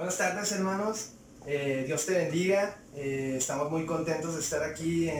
Buenas 0.00 0.16
tardes 0.16 0.50
hermanos, 0.52 1.10
Eh, 1.44 1.84
Dios 1.86 2.06
te 2.06 2.14
bendiga, 2.14 2.74
Eh, 2.94 3.34
estamos 3.36 3.70
muy 3.70 3.84
contentos 3.84 4.32
de 4.34 4.40
estar 4.40 4.62
aquí 4.62 5.10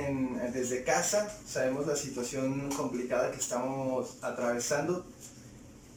desde 0.55 0.85
casa, 0.85 1.31
sabemos 1.47 1.87
la 1.87 1.95
situación 1.95 2.71
complicada 2.75 3.31
que 3.31 3.37
estamos 3.37 4.17
atravesando, 4.23 5.05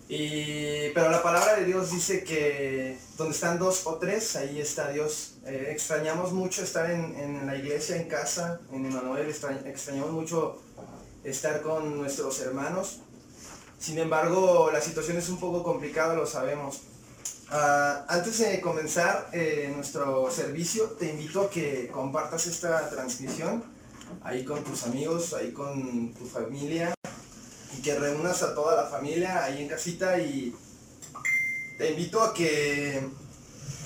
y, 0.10 0.90
pero 0.94 1.10
la 1.10 1.24
palabra 1.24 1.56
de 1.56 1.64
Dios 1.64 1.92
dice 1.92 2.26
que 2.26 2.98
donde 3.18 3.34
están 3.34 3.58
dos 3.58 3.88
o 3.88 3.96
tres, 4.00 4.36
ahí 4.36 4.60
está 4.60 4.90
Dios. 4.90 5.36
Eh, 5.46 5.70
extrañamos 5.72 6.34
mucho 6.34 6.62
estar 6.62 6.92
en, 6.92 7.46
la 7.48 7.56
iglesia, 7.56 7.96
en 7.96 8.10
casa, 8.10 8.60
en 8.74 8.86
Emanuel, 8.86 9.30
extra- 9.30 9.62
extrañamos 9.66 10.12
mucho 10.12 10.62
estar 11.24 11.62
con 11.62 11.98
nuestros 11.98 12.38
hermanos, 12.42 13.00
sin 13.80 13.98
embargo 13.98 14.72
la 14.74 14.82
situación 14.82 15.16
es 15.20 15.30
un 15.30 15.40
poco 15.40 15.64
complicada, 15.64 16.16
lo 16.16 16.26
sabemos. 16.28 16.82
Ah, 17.56 18.04
antes 18.08 18.40
de 18.40 18.60
comenzar 18.62 19.30
eh, 19.32 19.72
nuestro 19.76 20.32
servicio, 20.32 20.86
te 20.98 21.12
invito 21.12 21.42
a 21.42 21.50
que 21.52 21.88
compartas 21.94 22.48
esta 22.48 22.90
transmisión 22.90 23.64
ahí 24.24 24.44
con 24.44 24.64
tus 24.64 24.86
amigos, 24.86 25.36
ahí 25.36 25.52
con 25.52 26.16
tu 26.16 26.26
familia 26.26 26.96
y 27.78 27.82
que 27.84 27.94
reúnas 27.94 28.42
a 28.42 28.56
toda 28.56 28.76
la 28.76 28.90
familia 28.90 29.44
ahí 29.44 29.62
en 29.62 29.68
casita 29.68 30.18
y 30.18 30.56
te 31.78 31.92
invito 31.92 32.24
a 32.24 32.34
que 32.34 33.08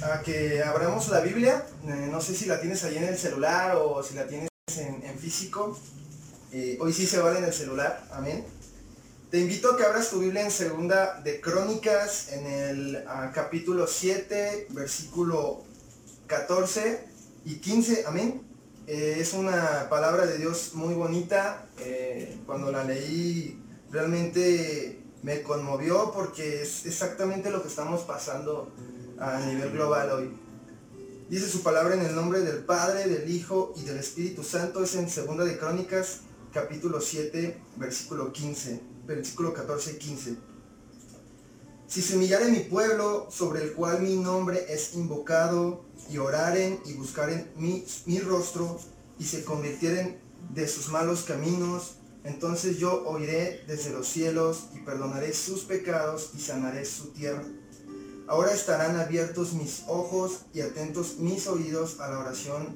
a 0.01 0.21
que 0.21 0.63
abramos 0.63 1.09
la 1.09 1.19
Biblia. 1.19 1.65
Eh, 1.85 2.07
no 2.09 2.21
sé 2.21 2.35
si 2.35 2.45
la 2.45 2.61
tienes 2.61 2.85
ahí 2.85 2.95
en 2.95 3.03
el 3.03 3.17
celular 3.17 3.75
o 3.75 4.01
si 4.01 4.15
la 4.15 4.27
tienes 4.27 4.47
en, 4.77 5.19
físico. 5.19 5.77
Eh, 6.53 6.77
hoy 6.79 6.93
sí 6.93 7.05
se 7.05 7.19
vale 7.19 7.39
en 7.39 7.43
el 7.43 7.53
celular, 7.53 8.01
amén. 8.13 8.45
Te 9.29 9.39
invito 9.39 9.71
a 9.71 9.77
que 9.77 9.83
abras 9.83 10.09
tu 10.09 10.19
Biblia 10.19 10.43
en 10.43 10.51
segunda 10.51 11.19
de 11.21 11.41
Crónicas, 11.41 12.31
en 12.31 12.45
el 12.45 13.03
ah, 13.07 13.29
capítulo 13.33 13.85
7, 13.85 14.67
versículo 14.69 15.65
14 16.27 17.05
y 17.43 17.55
15, 17.55 18.05
amén. 18.07 18.41
Eh, 18.87 19.17
es 19.19 19.33
una 19.33 19.89
palabra 19.89 20.25
de 20.25 20.37
Dios 20.37 20.75
muy 20.75 20.93
bonita. 20.93 21.67
eh, 21.79 22.39
cuando 22.45 22.71
la 22.71 22.85
leí 22.85 23.61
realmente 23.91 25.03
me 25.23 25.41
conmovió 25.41 26.13
porque 26.13 26.61
es 26.61 26.85
exactamente 26.85 27.49
lo 27.49 27.61
que 27.61 27.67
estamos 27.67 28.03
pasando 28.03 28.71
a 29.19 29.41
nivel 29.41 29.71
global 29.71 30.09
hoy. 30.11 30.31
Dice 31.29 31.49
su 31.49 31.63
palabra 31.63 31.95
en 31.95 32.05
el 32.05 32.15
nombre 32.15 32.39
del 32.39 32.63
Padre, 32.63 33.09
del 33.09 33.29
Hijo 33.29 33.73
y 33.75 33.83
del 33.83 33.97
Espíritu 33.97 34.45
Santo. 34.45 34.81
Es 34.85 34.95
en 34.95 35.09
segunda 35.09 35.43
de 35.43 35.57
Crónicas, 35.57 36.21
capítulo 36.53 37.01
7, 37.01 37.59
versículo 37.75 38.31
15, 38.31 38.95
versículo 39.07 39.53
14 39.53 39.93
y 39.93 39.97
15. 39.97 40.37
Si 41.87 42.01
se 42.01 42.17
humillare 42.17 42.51
mi 42.51 42.59
pueblo, 42.59 43.27
sobre 43.31 43.63
el 43.63 43.73
cual 43.73 44.01
mi 44.01 44.17
nombre 44.17 44.65
es 44.69 44.93
invocado, 44.93 45.85
y 46.09 46.17
oraren 46.17 46.79
y 46.85 46.93
buscaren 46.93 47.51
mi, 47.55 47.85
mi 48.05 48.19
rostro, 48.19 48.77
y 49.17 49.23
se 49.23 49.43
convirtieren 49.45 50.19
de 50.53 50.67
sus 50.67 50.89
malos 50.89 51.23
caminos, 51.23 51.95
entonces 52.25 52.77
yo 52.77 53.07
oiré 53.07 53.63
desde 53.67 53.91
los 53.91 54.07
cielos, 54.07 54.67
y 54.75 54.79
perdonaré 54.79 55.33
sus 55.33 55.61
pecados, 55.61 56.31
y 56.35 56.41
sanaré 56.41 56.83
su 56.83 57.13
tierra. 57.13 57.45
Ahora 58.27 58.51
estarán 58.51 58.97
abiertos 58.97 59.53
mis 59.53 59.85
ojos 59.87 60.41
y 60.53 60.59
atentos 60.59 61.19
mis 61.19 61.47
oídos 61.47 62.01
a 62.01 62.09
la 62.09 62.19
oración 62.19 62.75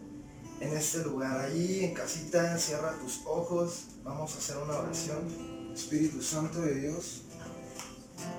en 0.61 0.77
este 0.77 0.99
lugar. 0.99 1.41
Ahí 1.41 1.83
en 1.83 1.93
casita, 1.93 2.57
cierra 2.57 2.97
tus 2.99 3.19
ojos, 3.25 3.87
vamos 4.05 4.33
a 4.33 4.37
hacer 4.37 4.55
una 4.55 4.77
oración. 4.77 5.60
Espíritu 5.73 6.21
Santo 6.21 6.59
de 6.61 6.75
Dios, 6.75 7.21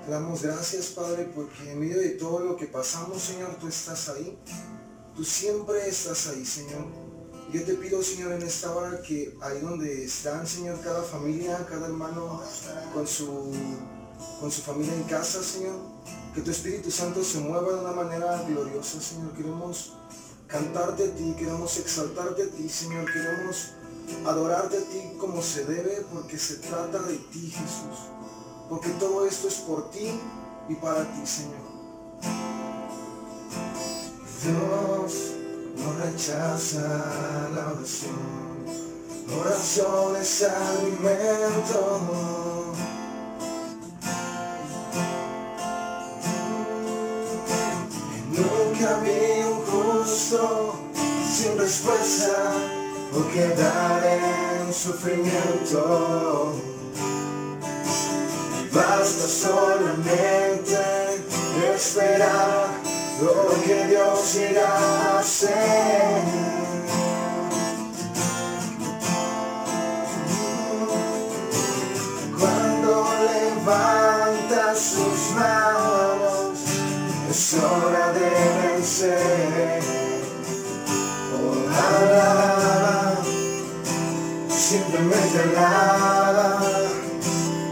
te 0.04 0.10
damos 0.10 0.42
gracias, 0.42 0.86
Padre, 0.86 1.30
porque 1.34 1.70
en 1.70 1.80
medio 1.80 1.98
de 1.98 2.10
todo 2.10 2.40
lo 2.40 2.56
que 2.56 2.66
pasamos, 2.66 3.22
Señor, 3.22 3.56
tú 3.60 3.68
estás 3.68 4.08
ahí. 4.08 4.38
Tú 5.16 5.24
siempre 5.24 5.88
estás 5.88 6.28
ahí, 6.28 6.44
Señor. 6.44 6.86
Yo 7.52 7.62
te 7.64 7.74
pido, 7.74 8.02
Señor, 8.02 8.32
en 8.32 8.42
esta 8.42 8.74
hora 8.74 9.02
que 9.02 9.36
ahí 9.42 9.60
donde 9.60 10.04
están, 10.04 10.46
Señor, 10.46 10.80
cada 10.80 11.02
familia, 11.02 11.66
cada 11.68 11.86
hermano 11.86 12.42
con 12.94 13.06
su, 13.06 13.52
con 14.40 14.50
su 14.50 14.62
familia 14.62 14.94
en 14.94 15.02
casa, 15.04 15.42
Señor, 15.42 15.76
que 16.34 16.40
tu 16.40 16.50
Espíritu 16.50 16.90
Santo 16.90 17.22
se 17.22 17.40
mueva 17.40 17.72
de 17.72 17.80
una 17.80 17.92
manera 17.92 18.42
gloriosa, 18.48 19.00
Señor. 19.00 19.32
Queremos 19.32 19.92
cantarte 20.46 21.04
a 21.04 21.14
ti, 21.14 21.34
queremos 21.38 21.76
exaltarte 21.76 22.42
a 22.44 22.48
ti, 22.48 22.68
Señor. 22.68 23.04
Queremos 23.12 23.72
adorarte 24.26 24.78
a 24.78 24.80
ti 24.80 25.16
como 25.18 25.42
se 25.42 25.64
debe, 25.64 26.04
porque 26.12 26.38
se 26.38 26.56
trata 26.56 26.98
de 27.00 27.16
ti, 27.16 27.50
Jesús. 27.50 28.08
Porque 28.68 28.90
todo 28.90 29.26
esto 29.26 29.48
es 29.48 29.56
por 29.56 29.90
ti 29.90 30.20
y 30.68 30.74
para 30.76 31.04
ti, 31.12 31.26
Señor. 31.26 31.72
Dios 34.42 35.32
no 35.76 36.04
rechaza 36.04 36.80
la 37.54 37.72
oración. 37.72 38.42
Oración 39.40 40.16
es 40.16 40.42
alimento. 40.42 42.00
Nunca 48.30 48.98
vi 49.00 49.42
un 49.44 49.60
justo 49.66 50.74
sin 51.32 51.58
respuesta 51.58 52.81
o 53.14 53.22
quedar 53.30 54.02
en 54.04 54.72
sufrimiento. 54.72 56.54
Basta 58.72 59.28
solamente 59.28 60.78
esperar 61.74 62.68
lo 63.20 63.62
que 63.62 63.86
Dios 63.86 64.36
irá 64.36 64.68
a 64.68 65.18
hacer. 65.18 66.61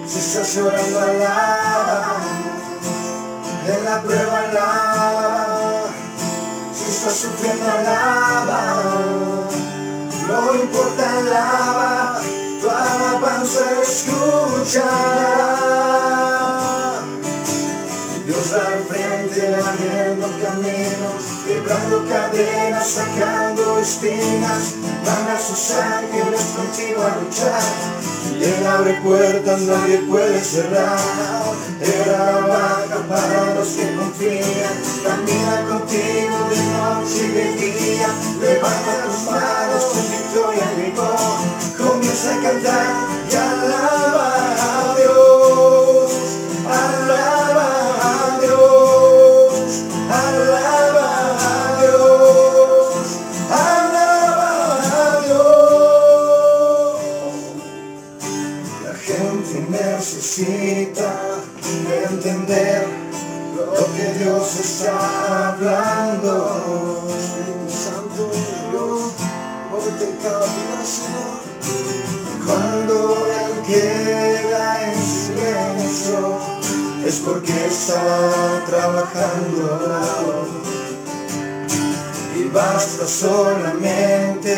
Si 0.06 0.18
estás 0.18 0.54
llorando, 0.56 0.98
alaba. 0.98 2.16
En 3.68 3.84
la 3.84 4.00
prueba 4.00 4.38
alaba, 4.48 5.84
si 6.72 6.90
estás 6.90 7.12
sufriendo 7.12 7.70
alaba, 7.70 8.60
no 10.26 10.54
importa 10.54 11.18
alaba, 11.18 12.20
tu 12.62 12.70
alabanza 12.70 13.64
escuchará. 13.82 14.90
Dios 18.24 18.54
va 18.54 18.62
al 18.72 18.82
frente 18.88 19.40
abriendo 19.54 20.26
caminos, 20.42 21.20
quebrando 21.46 21.96
cadenas, 22.08 22.86
sacando 22.88 23.49
espinas, 23.80 24.74
manda 25.04 25.34
a 25.34 25.40
sus 25.40 25.70
ángeles 25.72 26.42
contigo 26.56 27.02
a 27.02 27.16
luchar. 27.22 27.62
Él 28.40 28.66
abre 28.66 28.94
puertas, 29.02 29.60
nadie 29.62 29.98
puede 30.08 30.40
cerrar. 30.42 30.98
Él 31.80 32.04
trabaja 32.04 32.98
para 33.08 33.54
los 33.54 33.68
que 33.68 33.94
confían, 33.94 34.76
camina 35.02 35.66
contigo 35.68 36.36
de 36.50 36.58
noche 36.72 37.26
y 37.26 37.30
de 37.30 37.46
día. 37.54 38.08
Levanta 38.40 39.04
tus 39.04 39.30
manos 39.30 39.84
con 39.84 40.04
victoria 40.10 40.66
y 40.86 41.82
comienza 41.82 42.34
a 42.34 42.42
cantar 42.42 42.86
y 43.30 43.34
alaba 43.34 44.09
Solamente 83.06 84.54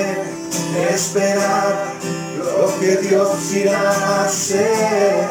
esperar 0.90 1.94
lo 2.36 2.80
que 2.80 2.96
Dios 2.96 3.52
irá 3.54 3.90
a 3.90 4.24
hacer. 4.24 5.28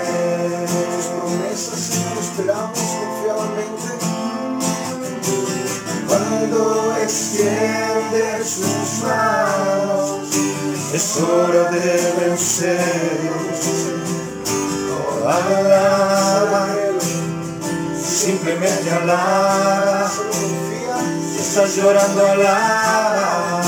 Promesas 1.19 1.79
si 1.79 2.03
lo 2.03 2.21
esperamos 2.21 2.79
confiadamente. 2.79 3.87
Cuando 6.07 6.95
extiende 7.03 8.43
sus 8.45 9.03
manos, 9.03 10.29
es 10.93 11.17
hora 11.17 11.71
de 11.71 12.13
vencer 12.25 12.79
toda 14.87 15.39
la 15.63 15.91
simplemente 18.21 18.91
hablar 18.91 20.30
estás 21.51 21.75
llorando, 21.75 22.25
alábala. 22.25 23.61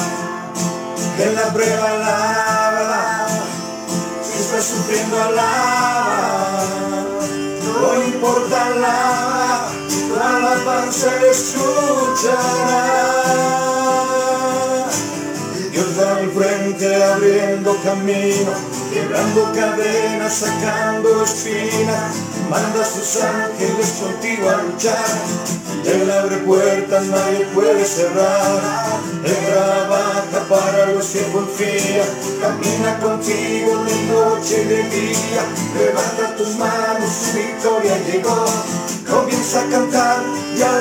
Que 1.17 1.25
la 1.33 1.51
prueba, 1.51 1.89
alábala. 1.89 3.27
Si 4.23 4.39
estás 4.39 4.63
sufriendo, 4.63 5.21
alábala. 5.21 6.63
No 7.65 8.03
importa, 8.05 8.67
alábala. 8.67 9.67
Tu 9.89 10.15
alabanza 10.15 11.11
escuchará 11.29 12.83
abriendo 16.91 17.77
camino, 17.83 18.51
quebrando 18.91 19.51
cadenas, 19.53 20.33
sacando 20.33 21.23
espinas, 21.23 22.15
manda 22.49 22.81
a 22.81 22.85
sus 22.85 23.21
ángeles 23.21 24.01
contigo 24.01 24.49
a 24.49 24.63
luchar. 24.63 25.05
Él 25.85 26.11
abre 26.11 26.37
puertas, 26.37 27.05
nadie 27.05 27.45
puede 27.53 27.85
cerrar. 27.85 28.61
Él 29.23 29.37
trabaja 29.45 30.47
para 30.49 30.85
los 30.87 31.05
que 31.07 31.23
confían, 31.31 32.07
camina 32.41 32.99
contigo 32.99 33.83
de 33.85 33.95
noche 34.13 34.63
y 34.63 34.67
de 34.67 34.83
día. 34.89 35.43
Levanta 35.77 36.35
tus 36.35 36.55
manos, 36.55 37.09
su 37.09 37.37
victoria 37.37 37.97
llegó. 38.11 38.45
Comienza 39.09 39.61
a 39.61 39.69
cantar 39.69 40.23
y 40.57 40.61
a 40.61 40.71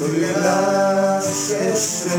który 0.00 0.26
nas 0.42 1.50
jeszcze 1.50 2.10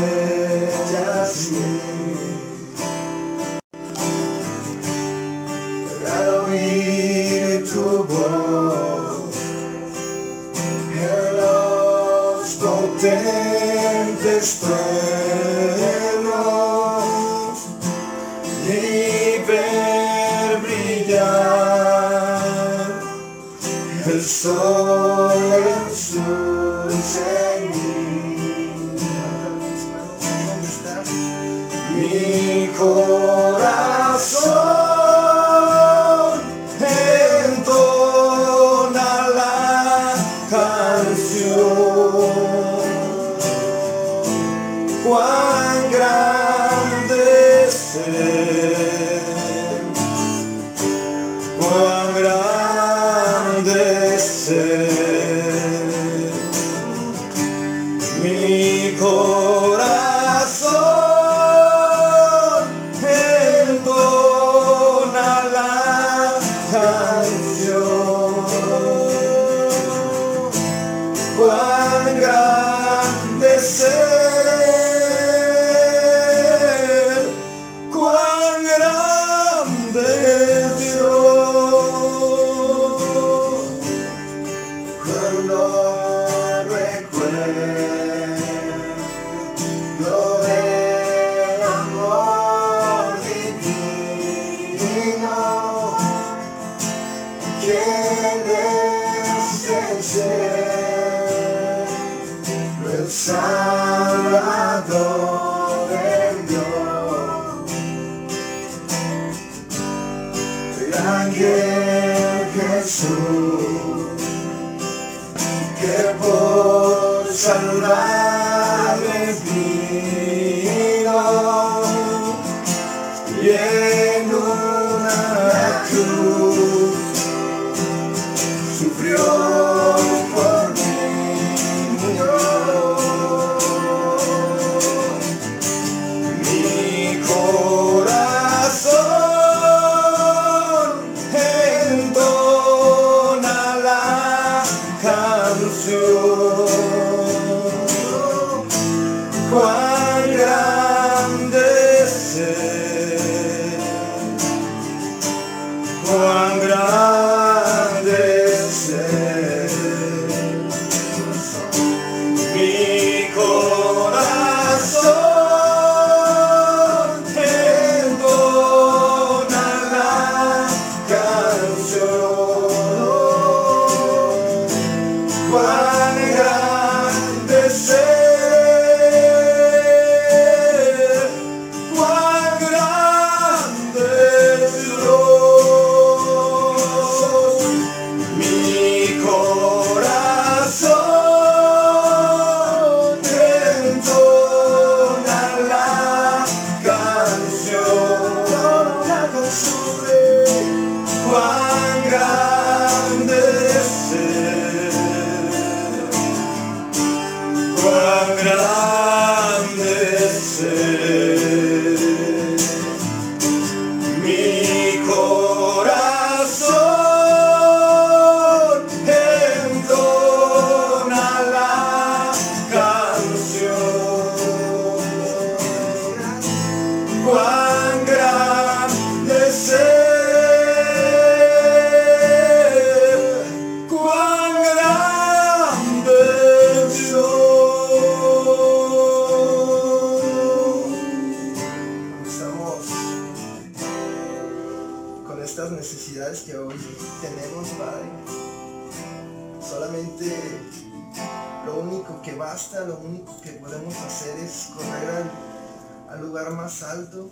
alto, 257.02 257.30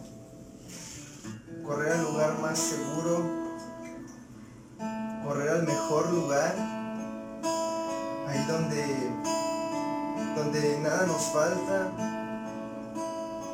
correr 1.65 1.93
al 1.93 2.03
lugar 2.03 2.39
más 2.41 2.59
seguro, 2.59 3.23
correr 5.25 5.49
al 5.51 5.63
mejor 5.65 6.11
lugar, 6.13 6.55
ahí 8.27 8.45
donde, 8.49 8.85
donde 10.37 10.81
nada 10.81 11.07
nos 11.07 11.23
falta, 11.23 11.93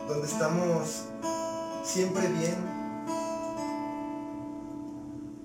donde 0.08 0.26
estamos 0.26 1.04
siempre 1.84 2.26
bien. 2.28 2.76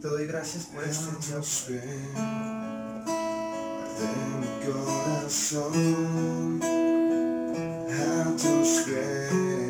Te 0.02 0.08
doy 0.08 0.26
gracias 0.26 0.66
por 0.66 0.84
este 0.84 1.06
Déjanos 1.12 1.68
día. 1.68 1.82
ver 1.84 2.08
de 4.00 4.08
mi 4.40 4.48
corazón 4.66 5.74
a 7.90 8.24
tus 8.38 8.70
pies. 8.86 9.61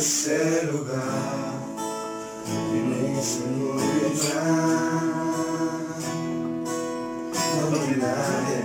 Ese 0.00 0.64
lugar 0.72 1.60
y 2.48 2.80
mi 2.88 3.20
seguridad. 3.22 4.80
Donde 7.60 7.92
nadie 7.98 8.60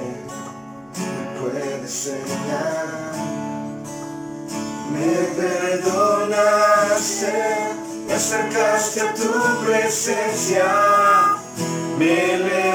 me 0.96 1.12
puede 1.38 1.68
enseñar. 1.82 3.12
Me 4.94 5.10
perdonaste, 5.36 7.36
me 8.08 8.14
acercaste 8.14 9.00
a 9.02 9.14
tu 9.14 9.30
presencia, 9.66 10.68
me 12.00 12.16
levantaste, 12.38 12.75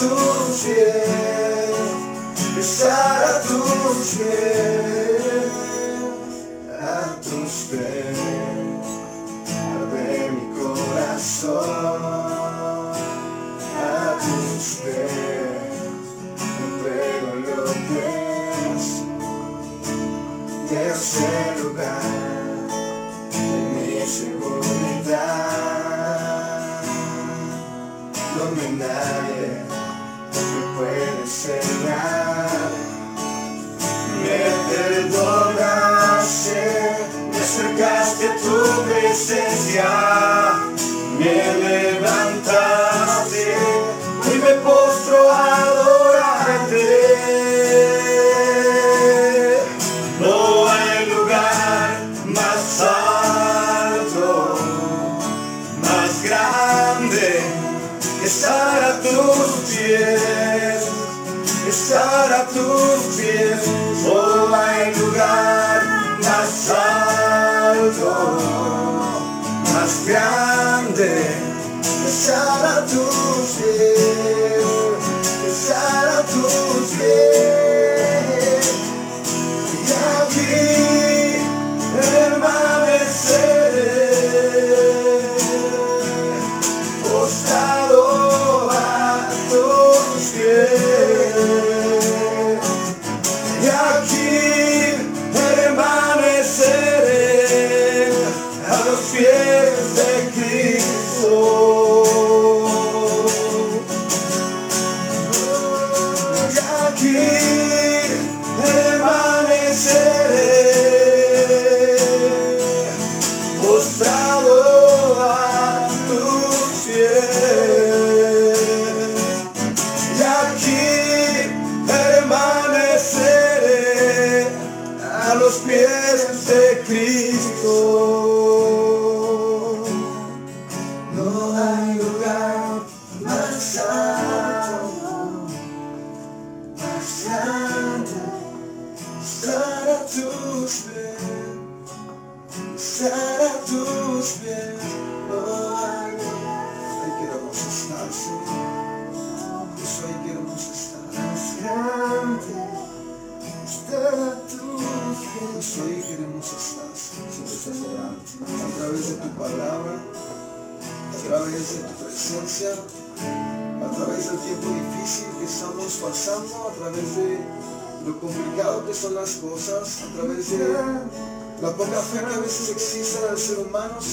tus 0.00 0.64
pies, 0.64 1.76
estar 2.58 3.24
a 3.24 3.42
tus 3.42 4.16
pies, 4.16 5.42
a 6.80 7.16
tus 7.20 7.52
pies. 7.70 8.86
Arde 9.74 10.30
mi 10.32 10.44
corazón 10.58 12.19
presencia 39.70 40.09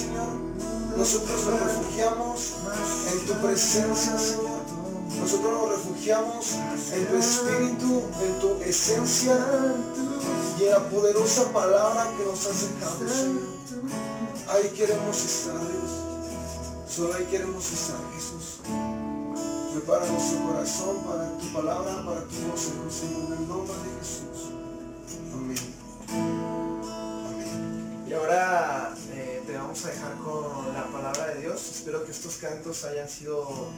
Señor. 0.08 0.98
Nosotros 0.98 1.46
nos 1.46 1.60
refugiamos 1.60 2.54
en 3.12 3.26
tu 3.26 3.34
presencia, 3.46 4.18
Señor. 4.18 4.62
Nosotros 5.20 5.52
nos 5.52 5.70
refugiamos 5.70 6.54
en 6.94 7.08
tu 7.08 7.16
espíritu, 7.18 8.04
en 8.22 8.40
tu 8.40 8.64
esencia 8.64 9.38
y 10.60 10.64
en 10.64 10.72
la 10.72 10.90
poderosa 10.90 11.52
palabra 11.52 12.10
que 12.18 12.24
nos 12.26 12.46
has 12.46 12.62
dejado, 12.62 13.10
Señor. 13.10 13.58
Ahí 14.50 14.70
queremos 14.70 15.18
estar, 15.18 15.60
Dios. 15.60 15.92
Solo 16.88 17.14
ahí 17.16 17.26
queremos 17.26 17.72
estar, 17.72 17.98
Jesús. 18.16 18.60
Prepara 19.74 20.06
nuestro 20.08 20.40
corazón 20.48 20.98
para 21.06 21.38
tu 21.38 21.48
palabra, 21.54 22.06
para 22.06 22.22
tu 22.22 22.36
consejo, 22.50 22.90
Señor, 22.90 23.26
en 23.28 23.44
el 23.44 23.48
nombre 23.48 23.74
de 23.76 24.00
Jesús. 24.00 24.52
Amén. 25.34 25.58
Amén. 27.28 28.06
Y 28.08 28.14
ahora 28.14 28.97
vamos 29.68 29.84
a 29.84 29.90
dejar 29.90 30.18
con 30.20 30.74
la 30.74 30.86
palabra 30.86 31.34
de 31.34 31.42
Dios. 31.42 31.70
espero 31.76 32.06
que 32.06 32.12
estos 32.12 32.38
cantos 32.38 32.86
hayan 32.86 33.10
sido 33.10 33.70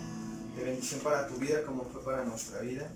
de 0.55 0.63
bendición 0.63 1.00
para 1.00 1.27
tu 1.27 1.34
vida 1.38 1.63
como 1.63 1.84
fue 1.84 2.03
para 2.03 2.24
nuestra 2.25 2.60
vida. 2.62 2.91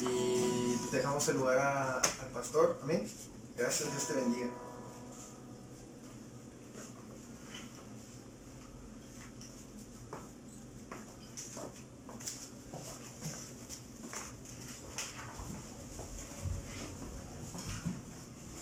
Y 0.00 0.74
dejamos 0.90 1.28
el 1.28 1.36
lugar 1.36 1.58
al 1.58 2.30
pastor. 2.32 2.78
Amén. 2.82 3.06
Gracias, 3.58 3.90
Dios 3.90 4.06
te 4.06 4.14
bendiga. 4.14 4.48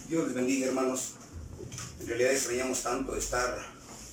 Dios 0.08 0.24
les 0.24 0.34
bendiga, 0.34 0.66
hermanos. 0.66 1.14
En 2.06 2.10
realidad 2.10 2.34
extrañamos 2.34 2.82
tanto 2.84 3.16
estar 3.16 3.58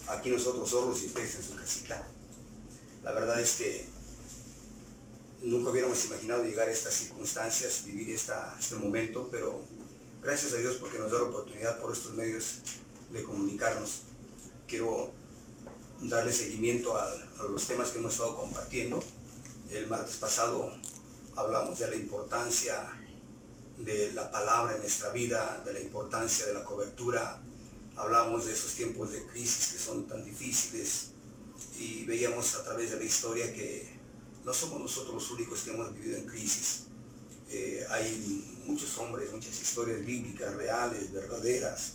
aquí 0.07 0.31
nosotros 0.31 0.67
solos 0.67 1.03
y 1.03 1.05
ustedes 1.05 1.35
en 1.35 1.43
su 1.43 1.55
casita. 1.55 2.07
La 3.03 3.11
verdad 3.11 3.39
es 3.39 3.51
que 3.57 3.85
nunca 5.43 5.69
hubiéramos 5.69 6.03
imaginado 6.05 6.43
llegar 6.43 6.67
a 6.67 6.71
estas 6.71 6.95
circunstancias, 6.95 7.83
vivir 7.85 8.09
este 8.09 8.33
momento, 8.77 9.29
pero 9.31 9.61
gracias 10.23 10.53
a 10.53 10.57
Dios 10.57 10.77
porque 10.77 10.97
nos 10.97 11.11
da 11.11 11.19
la 11.19 11.25
oportunidad 11.25 11.79
por 11.79 11.93
estos 11.93 12.15
medios 12.15 12.61
de 13.11 13.21
comunicarnos. 13.21 14.01
Quiero 14.67 15.11
darle 16.01 16.33
seguimiento 16.33 16.97
a, 16.97 17.03
a 17.05 17.43
los 17.43 17.67
temas 17.67 17.91
que 17.91 17.99
hemos 17.99 18.13
estado 18.13 18.35
compartiendo. 18.35 19.03
El 19.69 19.85
martes 19.85 20.15
pasado 20.15 20.73
hablamos 21.35 21.77
de 21.77 21.91
la 21.91 21.95
importancia 21.95 22.91
de 23.77 24.13
la 24.13 24.31
palabra 24.31 24.73
en 24.73 24.81
nuestra 24.81 25.11
vida, 25.11 25.61
de 25.63 25.73
la 25.73 25.79
importancia 25.79 26.47
de 26.47 26.55
la 26.55 26.63
cobertura. 26.63 27.39
Hablamos 27.95 28.45
de 28.45 28.53
esos 28.53 28.73
tiempos 28.73 29.11
de 29.11 29.23
crisis 29.27 29.73
que 29.73 29.79
son 29.79 30.07
tan 30.07 30.25
difíciles 30.25 31.11
y 31.77 32.05
veíamos 32.05 32.55
a 32.55 32.63
través 32.63 32.91
de 32.91 32.97
la 32.97 33.03
historia 33.03 33.53
que 33.53 33.87
no 34.43 34.53
somos 34.53 34.81
nosotros 34.81 35.13
los 35.15 35.31
únicos 35.31 35.61
que 35.61 35.71
hemos 35.71 35.93
vivido 35.93 36.17
en 36.17 36.25
crisis. 36.25 36.83
Eh, 37.49 37.85
hay 37.89 38.61
muchos 38.65 38.97
hombres, 38.97 39.31
muchas 39.31 39.61
historias 39.61 40.03
bíblicas, 40.05 40.53
reales, 40.55 41.11
verdaderas, 41.13 41.93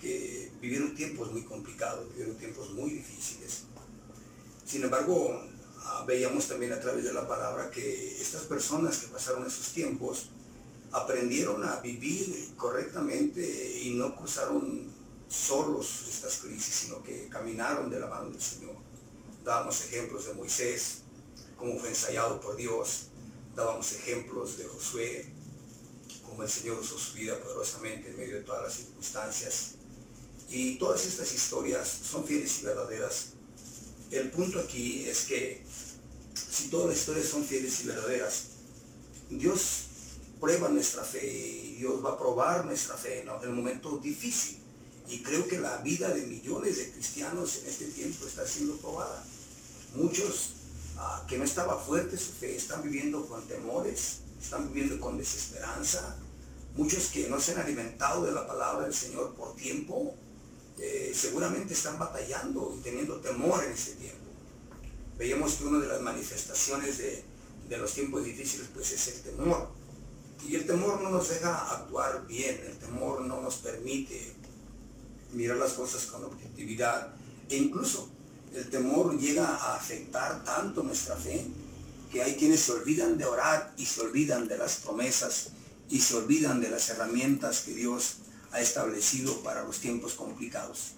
que 0.00 0.50
vivieron 0.60 0.94
tiempos 0.94 1.32
muy 1.32 1.44
complicados, 1.44 2.08
vivieron 2.10 2.36
tiempos 2.36 2.70
muy 2.72 2.90
difíciles. 2.90 3.64
Sin 4.64 4.82
embargo, 4.82 5.40
ah, 5.82 6.04
veíamos 6.06 6.46
también 6.46 6.72
a 6.72 6.80
través 6.80 7.04
de 7.04 7.12
la 7.12 7.26
palabra 7.26 7.70
que 7.70 8.20
estas 8.20 8.42
personas 8.42 8.98
que 8.98 9.06
pasaron 9.08 9.46
esos 9.46 9.72
tiempos, 9.72 10.30
aprendieron 10.92 11.64
a 11.64 11.80
vivir 11.80 12.50
correctamente 12.56 13.80
y 13.82 13.94
no 13.94 14.16
cruzaron 14.16 14.90
solos 15.28 16.06
estas 16.08 16.38
crisis, 16.38 16.74
sino 16.74 17.02
que 17.02 17.28
caminaron 17.28 17.90
de 17.90 18.00
la 18.00 18.06
mano 18.06 18.30
del 18.30 18.40
Señor. 18.40 18.76
Dábamos 19.44 19.84
ejemplos 19.84 20.26
de 20.26 20.34
Moisés, 20.34 21.02
cómo 21.56 21.78
fue 21.78 21.90
ensayado 21.90 22.40
por 22.40 22.56
Dios. 22.56 23.08
Dábamos 23.54 23.92
ejemplos 23.92 24.56
de 24.56 24.64
Josué, 24.64 25.32
cómo 26.22 26.42
el 26.42 26.48
Señor 26.48 26.78
usó 26.78 26.98
su 26.98 27.14
vida 27.14 27.38
poderosamente 27.40 28.10
en 28.10 28.16
medio 28.16 28.36
de 28.36 28.42
todas 28.42 28.62
las 28.62 28.74
circunstancias. 28.74 29.74
Y 30.48 30.78
todas 30.78 31.04
estas 31.04 31.32
historias 31.32 31.88
son 31.88 32.24
fieles 32.24 32.60
y 32.60 32.64
verdaderas. 32.64 33.34
El 34.10 34.30
punto 34.30 34.58
aquí 34.60 35.06
es 35.06 35.26
que 35.26 35.62
si 36.34 36.68
todas 36.68 36.88
las 36.88 36.98
historias 36.98 37.26
son 37.26 37.44
fieles 37.44 37.80
y 37.82 37.88
verdaderas, 37.88 38.44
Dios 39.28 39.84
prueba 40.40 40.68
nuestra 40.68 41.02
fe 41.02 41.26
y 41.26 41.74
Dios 41.74 42.02
va 42.02 42.12
a 42.12 42.18
probar 42.18 42.64
nuestra 42.64 42.96
fe 42.96 43.20
en 43.20 43.28
el 43.42 43.50
momento 43.50 43.98
difícil. 43.98 44.67
Y 45.08 45.22
creo 45.22 45.48
que 45.48 45.58
la 45.58 45.78
vida 45.78 46.08
de 46.10 46.26
millones 46.26 46.76
de 46.76 46.90
cristianos 46.90 47.60
en 47.62 47.68
este 47.68 47.86
tiempo 47.86 48.26
está 48.26 48.46
siendo 48.46 48.76
probada. 48.76 49.24
Muchos 49.94 50.50
ah, 50.98 51.24
que 51.26 51.38
no 51.38 51.44
estaba 51.44 51.78
fuerte 51.78 52.18
su 52.18 52.32
fe 52.32 52.54
están 52.54 52.82
viviendo 52.82 53.26
con 53.26 53.46
temores, 53.48 54.18
están 54.40 54.68
viviendo 54.68 55.00
con 55.00 55.16
desesperanza. 55.16 56.16
Muchos 56.76 57.06
que 57.06 57.28
no 57.28 57.40
se 57.40 57.52
han 57.52 57.60
alimentado 57.60 58.26
de 58.26 58.32
la 58.32 58.46
palabra 58.46 58.84
del 58.84 58.94
Señor 58.94 59.34
por 59.34 59.56
tiempo, 59.56 60.14
eh, 60.78 61.12
seguramente 61.14 61.72
están 61.72 61.98
batallando 61.98 62.76
y 62.78 62.82
teniendo 62.82 63.16
temor 63.16 63.64
en 63.64 63.72
este 63.72 63.92
tiempo. 63.92 64.18
Veíamos 65.16 65.54
que 65.54 65.64
una 65.64 65.80
de 65.80 65.88
las 65.88 66.02
manifestaciones 66.02 66.98
de, 66.98 67.24
de 67.68 67.78
los 67.78 67.94
tiempos 67.94 68.24
difíciles 68.24 68.68
pues 68.74 68.92
es 68.92 69.08
el 69.08 69.22
temor. 69.22 69.70
Y 70.46 70.54
el 70.54 70.66
temor 70.66 71.00
no 71.00 71.10
nos 71.10 71.30
deja 71.30 71.72
actuar 71.72 72.26
bien, 72.26 72.60
el 72.64 72.76
temor 72.78 73.22
no 73.22 73.40
nos 73.40 73.56
permite 73.56 74.37
mirar 75.32 75.56
las 75.56 75.72
cosas 75.72 76.06
con 76.06 76.24
objetividad. 76.24 77.14
E 77.48 77.56
incluso 77.56 78.08
el 78.54 78.68
temor 78.70 79.18
llega 79.18 79.46
a 79.46 79.76
afectar 79.76 80.44
tanto 80.44 80.82
nuestra 80.82 81.16
fe 81.16 81.46
que 82.10 82.22
hay 82.22 82.36
quienes 82.36 82.60
se 82.60 82.72
olvidan 82.72 83.18
de 83.18 83.24
orar 83.24 83.74
y 83.76 83.84
se 83.84 84.00
olvidan 84.00 84.48
de 84.48 84.56
las 84.56 84.76
promesas 84.76 85.50
y 85.90 86.00
se 86.00 86.16
olvidan 86.16 86.60
de 86.60 86.70
las 86.70 86.88
herramientas 86.88 87.60
que 87.60 87.74
Dios 87.74 88.16
ha 88.52 88.60
establecido 88.60 89.42
para 89.42 89.64
los 89.64 89.78
tiempos 89.78 90.14
complicados. 90.14 90.92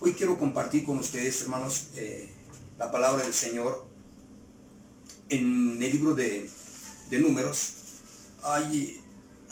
Hoy 0.00 0.14
quiero 0.14 0.38
compartir 0.38 0.84
con 0.84 0.98
ustedes, 0.98 1.42
hermanos, 1.42 1.88
eh, 1.96 2.30
la 2.78 2.90
palabra 2.90 3.24
del 3.24 3.34
Señor 3.34 3.86
en 5.28 5.80
el 5.80 5.92
libro 5.92 6.14
de, 6.14 6.50
de 7.08 7.18
Números, 7.18 7.74
hay, 8.42 9.00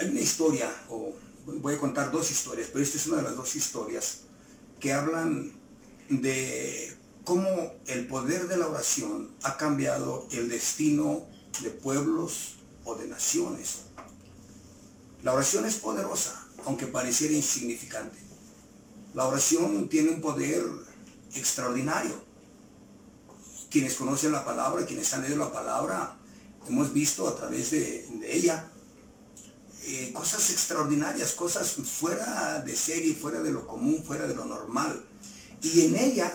una 0.01 0.21
historia, 0.21 0.71
o 0.89 1.15
voy 1.57 1.75
a 1.75 1.79
contar 1.79 2.11
dos 2.11 2.31
historias, 2.31 2.69
pero 2.73 2.85
esta 2.85 2.99
es 2.99 3.07
una 3.07 3.19
de 3.19 3.23
las 3.25 3.37
dos 3.37 3.57
historias 3.57 4.21
que 4.81 4.93
hablan 4.93 5.53
de 6.09 6.97
cómo 7.25 7.73
el 7.87 8.07
poder 8.07 8.49
de 8.49 8.57
la 8.57 8.69
oración 8.69 9.31
ha 9.43 9.57
cambiado 9.57 10.27
el 10.31 10.49
destino 10.49 11.27
de 11.63 11.71
pueblos 11.71 12.57
o 12.85 12.95
de 12.95 13.09
naciones. 13.09 13.81
La 15.23 15.33
oración 15.33 15.65
es 15.65 15.77
poderosa, 15.77 16.47
aunque 16.65 16.87
pareciera 16.87 17.35
insignificante. 17.35 18.19
La 19.15 19.27
oración 19.27 19.89
tiene 19.89 20.11
un 20.11 20.21
poder 20.21 20.63
extraordinario. 21.35 22.15
Quienes 23.71 23.95
conocen 23.95 24.33
la 24.33 24.45
palabra, 24.45 24.87
quienes 24.87 25.13
han 25.13 25.23
leído 25.23 25.39
la 25.39 25.53
palabra, 25.53 26.17
hemos 26.69 26.93
visto 26.93 27.27
a 27.27 27.37
través 27.37 27.71
de 27.71 28.07
ella 28.25 28.71
eh, 29.91 30.13
cosas 30.13 30.51
extraordinarias, 30.51 31.33
cosas 31.33 31.73
fuera 31.73 32.61
de 32.61 32.77
serie, 32.77 33.15
fuera 33.15 33.41
de 33.41 33.51
lo 33.51 33.67
común, 33.67 34.05
fuera 34.05 34.27
de 34.27 34.35
lo 34.35 34.45
normal. 34.45 35.03
Y 35.63 35.87
en 35.87 35.97
ella, 35.97 36.31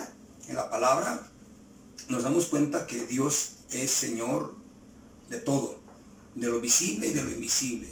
en 0.47 0.55
la 0.55 0.71
palabra, 0.71 1.21
nos 2.09 2.23
damos 2.23 2.47
cuenta 2.47 2.87
que 2.87 3.05
Dios 3.05 3.57
es 3.69 3.91
Señor 3.91 4.55
de 5.29 5.37
todo, 5.37 5.79
de 6.33 6.47
lo 6.47 6.59
visible 6.59 7.09
y 7.09 7.13
de 7.13 7.23
lo 7.23 7.29
invisible. 7.29 7.89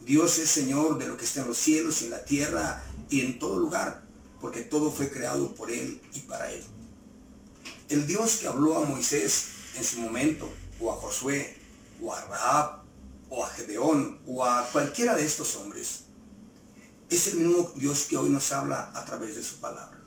Dios 0.00 0.38
es 0.38 0.48
Señor 0.48 0.96
de 0.98 1.06
lo 1.06 1.18
que 1.18 1.26
está 1.26 1.42
en 1.42 1.48
los 1.48 1.58
cielos 1.58 2.00
y 2.00 2.06
en 2.06 2.12
la 2.12 2.24
tierra 2.24 2.82
y 3.10 3.20
en 3.20 3.38
todo 3.38 3.58
lugar, 3.58 4.04
porque 4.40 4.62
todo 4.62 4.90
fue 4.90 5.10
creado 5.10 5.54
por 5.54 5.70
Él 5.70 6.00
y 6.14 6.20
para 6.20 6.50
Él. 6.50 6.64
El 7.90 8.06
Dios 8.06 8.36
que 8.36 8.46
habló 8.46 8.78
a 8.78 8.86
Moisés 8.86 9.48
en 9.76 9.84
su 9.84 10.00
momento, 10.00 10.50
o 10.80 10.90
a 10.90 10.96
Josué, 10.96 11.58
o 12.02 12.14
a 12.14 12.24
Rahab, 12.24 12.84
o 13.34 13.44
a 13.44 13.48
Gedeón 13.48 14.20
o 14.26 14.44
a 14.44 14.64
cualquiera 14.70 15.16
de 15.16 15.24
estos 15.24 15.56
hombres, 15.56 16.04
es 17.10 17.26
el 17.28 17.38
mismo 17.38 17.72
Dios 17.74 18.06
que 18.08 18.16
hoy 18.16 18.30
nos 18.30 18.52
habla 18.52 18.92
a 18.94 19.04
través 19.04 19.34
de 19.34 19.42
su 19.42 19.56
palabra. 19.56 20.00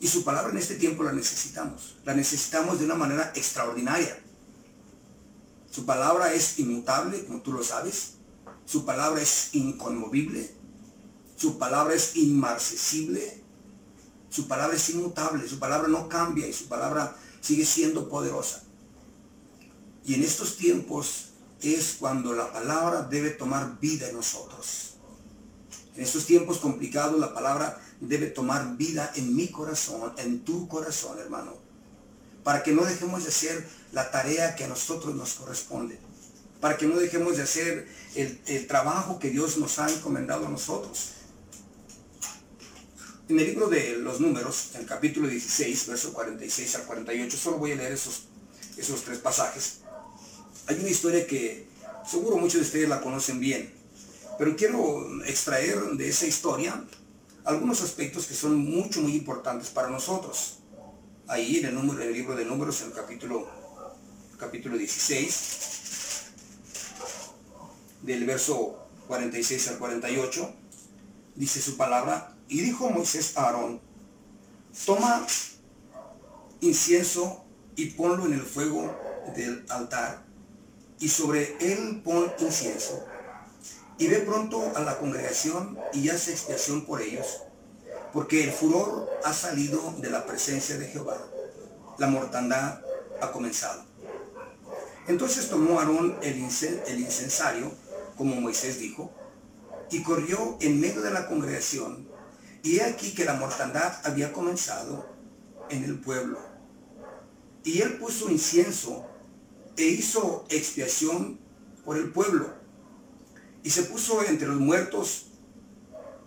Y 0.00 0.06
su 0.06 0.24
palabra 0.24 0.52
en 0.52 0.58
este 0.58 0.76
tiempo 0.76 1.02
la 1.02 1.12
necesitamos. 1.12 1.96
La 2.04 2.14
necesitamos 2.14 2.78
de 2.78 2.84
una 2.84 2.94
manera 2.94 3.32
extraordinaria. 3.34 4.16
Su 5.70 5.86
palabra 5.86 6.32
es 6.32 6.58
inmutable, 6.58 7.24
como 7.24 7.40
tú 7.40 7.52
lo 7.52 7.64
sabes. 7.64 8.14
Su 8.66 8.84
palabra 8.84 9.22
es 9.22 9.54
inconmovible. 9.54 10.54
Su 11.36 11.58
palabra 11.58 11.94
es 11.94 12.14
inmarcesible. 12.14 13.42
Su 14.28 14.46
palabra 14.46 14.76
es 14.76 14.88
inmutable. 14.90 15.48
Su 15.48 15.58
palabra 15.58 15.88
no 15.88 16.08
cambia 16.08 16.46
y 16.46 16.52
su 16.52 16.68
palabra 16.68 17.16
sigue 17.40 17.64
siendo 17.64 18.08
poderosa. 18.08 18.62
Y 20.04 20.14
en 20.14 20.22
estos 20.22 20.56
tiempos 20.56 21.27
es 21.62 21.96
cuando 21.98 22.32
la 22.34 22.52
palabra 22.52 23.02
debe 23.02 23.30
tomar 23.30 23.80
vida 23.80 24.08
en 24.08 24.16
nosotros. 24.16 24.94
En 25.96 26.04
estos 26.04 26.26
tiempos 26.26 26.58
complicados 26.58 27.18
la 27.18 27.34
palabra 27.34 27.80
debe 28.00 28.26
tomar 28.26 28.76
vida 28.76 29.10
en 29.16 29.34
mi 29.34 29.48
corazón, 29.48 30.12
en 30.18 30.44
tu 30.44 30.68
corazón, 30.68 31.18
hermano. 31.18 31.56
Para 32.44 32.62
que 32.62 32.72
no 32.72 32.84
dejemos 32.84 33.24
de 33.24 33.30
hacer 33.30 33.66
la 33.92 34.10
tarea 34.10 34.54
que 34.54 34.64
a 34.64 34.68
nosotros 34.68 35.14
nos 35.16 35.34
corresponde. 35.34 35.98
Para 36.60 36.76
que 36.76 36.86
no 36.86 36.96
dejemos 36.96 37.36
de 37.36 37.42
hacer 37.42 37.88
el, 38.14 38.66
trabajo 38.66 39.18
que 39.18 39.30
Dios 39.30 39.58
nos 39.58 39.78
ha 39.78 39.90
encomendado 39.90 40.46
a 40.46 40.50
nosotros. 40.50 41.14
En 43.28 43.38
el 43.38 43.46
libro 43.46 43.68
de 43.68 43.98
los 43.98 44.20
números, 44.20 44.70
en 44.74 44.82
el 44.82 44.86
capítulo 44.86 45.28
16, 45.28 45.88
verso 45.88 46.12
46 46.12 46.76
al 46.76 46.84
48, 46.84 47.36
solo 47.36 47.58
voy 47.58 47.72
a 47.72 47.76
leer 47.76 47.92
esos, 47.92 48.28
esos 48.76 49.02
tres 49.02 49.18
pasajes. 49.18 49.80
Hay 50.68 50.78
una 50.80 50.90
historia 50.90 51.26
que 51.26 51.66
seguro 52.06 52.36
muchos 52.36 52.60
de 52.60 52.66
ustedes 52.66 52.88
la 52.90 53.00
conocen 53.00 53.40
bien, 53.40 53.72
pero 54.38 54.54
quiero 54.54 55.24
extraer 55.24 55.80
de 55.92 56.10
esa 56.10 56.26
historia 56.26 56.84
algunos 57.46 57.80
aspectos 57.80 58.26
que 58.26 58.34
son 58.34 58.58
mucho, 58.58 59.00
muy 59.00 59.14
importantes 59.14 59.70
para 59.70 59.88
nosotros. 59.88 60.58
ahí 61.26 61.60
en 61.60 61.66
el, 61.66 62.12
libro 62.12 62.36
de 62.36 62.44
números, 62.44 62.82
en 62.82 62.88
el 62.88 62.92
capítulo, 62.92 63.48
capítulo 64.38 64.76
16, 64.76 66.24
del 68.02 68.26
verso 68.26 68.78
46 69.06 69.68
al 69.68 69.78
48, 69.78 70.54
dice 71.34 71.62
su 71.62 71.78
palabra, 71.78 72.36
y 72.46 72.60
dijo 72.60 72.90
Moisés 72.90 73.38
a 73.38 73.44
Aarón, 73.44 73.80
toma 74.84 75.26
incienso 76.60 77.42
y 77.74 77.86
ponlo 77.86 78.26
en 78.26 78.34
el 78.34 78.42
fuego 78.42 78.94
del 79.34 79.64
altar, 79.70 80.27
y 81.00 81.08
sobre 81.08 81.56
él 81.60 82.02
pon 82.04 82.32
incienso, 82.38 83.04
y 83.98 84.06
ve 84.08 84.18
pronto 84.18 84.72
a 84.76 84.80
la 84.80 84.98
congregación 84.98 85.78
y 85.92 86.08
hace 86.08 86.32
expiación 86.32 86.84
por 86.86 87.02
ellos, 87.02 87.42
porque 88.12 88.44
el 88.44 88.52
furor 88.52 89.10
ha 89.24 89.32
salido 89.32 89.94
de 89.98 90.10
la 90.10 90.24
presencia 90.26 90.78
de 90.78 90.86
Jehová, 90.86 91.18
la 91.98 92.06
mortandad 92.06 92.80
ha 93.20 93.32
comenzado. 93.32 93.84
Entonces 95.08 95.48
tomó 95.48 95.80
Aarón 95.80 96.18
el, 96.22 96.34
el 96.34 97.00
incensario, 97.00 97.72
como 98.16 98.40
Moisés 98.40 98.78
dijo, 98.78 99.10
y 99.90 100.02
corrió 100.02 100.58
en 100.60 100.80
medio 100.80 101.00
de 101.00 101.10
la 101.10 101.26
congregación, 101.26 102.08
y 102.62 102.78
he 102.78 102.82
aquí 102.82 103.14
que 103.14 103.24
la 103.24 103.34
mortandad 103.34 103.94
había 104.04 104.32
comenzado 104.32 105.06
en 105.70 105.84
el 105.84 106.00
pueblo. 106.00 106.38
Y 107.64 107.80
él 107.82 107.98
puso 107.98 108.30
incienso 108.30 109.06
e 109.78 109.84
hizo 109.84 110.44
expiación 110.50 111.38
por 111.84 111.96
el 111.96 112.10
pueblo, 112.10 112.48
y 113.62 113.70
se 113.70 113.84
puso 113.84 114.22
entre 114.24 114.48
los 114.48 114.58
muertos 114.58 115.26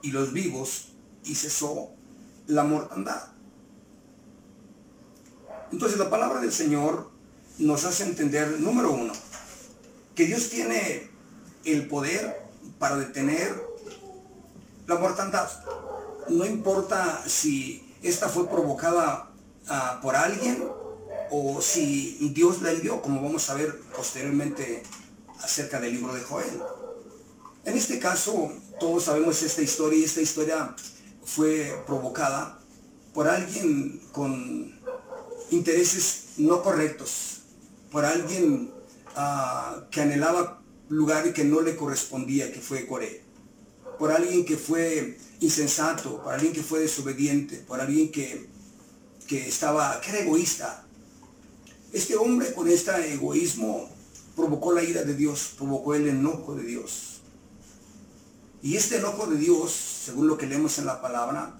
y 0.02 0.12
los 0.12 0.34
vivos, 0.34 0.94
y 1.26 1.36
cesó 1.36 1.92
la 2.48 2.64
mortandad. 2.64 3.28
Entonces 5.72 6.00
la 6.00 6.10
palabra 6.10 6.42
del 6.42 6.52
Señor 6.52 7.12
nos 7.60 7.86
hace 7.86 8.04
entender, 8.04 8.60
número 8.60 8.92
uno, 8.92 9.14
que 10.16 10.26
Dios 10.26 10.50
tiene 10.50 11.10
el 11.66 11.88
poder 11.88 12.42
para 12.80 12.98
detener 12.98 13.62
la 14.88 14.96
mortandad. 14.96 15.50
No 16.30 16.46
importa 16.46 17.24
si 17.28 17.96
esta 18.02 18.30
fue 18.30 18.50
provocada 18.50 19.30
ah, 19.68 20.00
por 20.02 20.16
alguien 20.16 20.64
o 21.32 21.62
si 21.62 22.18
Dios 22.34 22.62
la 22.62 22.72
envió, 22.72 23.02
como 23.02 23.22
vamos 23.22 23.50
a 23.50 23.56
ver 23.56 23.80
posteriormente 23.96 24.84
acerca 25.40 25.80
del 25.80 25.94
libro 25.94 26.14
de 26.14 26.22
Joel. 26.22 26.62
En 27.64 27.78
este 27.78 28.00
caso, 28.00 28.52
todos 28.80 29.06
sabemos 29.06 29.42
esta 29.42 29.62
historia 29.62 30.00
y 30.00 30.04
esta 30.04 30.22
historia 30.22 30.76
fue 31.24 31.82
provocada 31.88 32.60
por 33.14 33.28
alguien 33.28 34.02
con 34.12 34.80
intereses 35.52 36.34
no 36.38 36.62
correctos, 36.64 37.42
por 37.92 38.06
alguien 38.06 38.72
ah, 39.16 39.86
que 39.90 40.02
anhelaba 40.02 40.62
lugar 40.90 41.34
que 41.34 41.44
no 41.44 41.62
le 41.62 41.76
correspondía, 41.76 42.52
que 42.52 42.60
fue 42.60 42.86
Coré. 42.86 43.24
Por 43.98 44.12
alguien 44.12 44.46
que 44.46 44.58
fue 44.58 45.18
insensato, 45.40 46.22
por 46.22 46.34
alguien 46.34 46.54
que 46.54 46.64
fue 46.64 46.80
desobediente, 46.80 47.58
por 47.58 47.80
alguien 47.80 48.12
que, 48.12 48.48
que 49.28 49.48
estaba, 49.48 50.02
que 50.02 50.10
era 50.10 50.20
egoísta. 50.20 50.86
Este 51.94 52.16
hombre 52.16 52.54
con 52.54 52.70
este 52.70 53.14
egoísmo 53.14 53.90
provocó 54.36 54.72
la 54.74 54.82
ira 54.84 55.04
de 55.04 55.14
Dios, 55.14 55.54
provocó 55.58 55.94
el 55.94 56.08
enojo 56.08 56.56
de 56.56 56.64
Dios. 56.64 57.22
Y 58.62 58.78
este 58.78 58.98
enojo 58.98 59.28
de 59.28 59.38
Dios, 59.38 59.72
según 59.72 60.28
lo 60.28 60.38
que 60.38 60.48
leemos 60.48 60.78
en 60.78 60.86
la 60.86 61.02
palabra, 61.02 61.60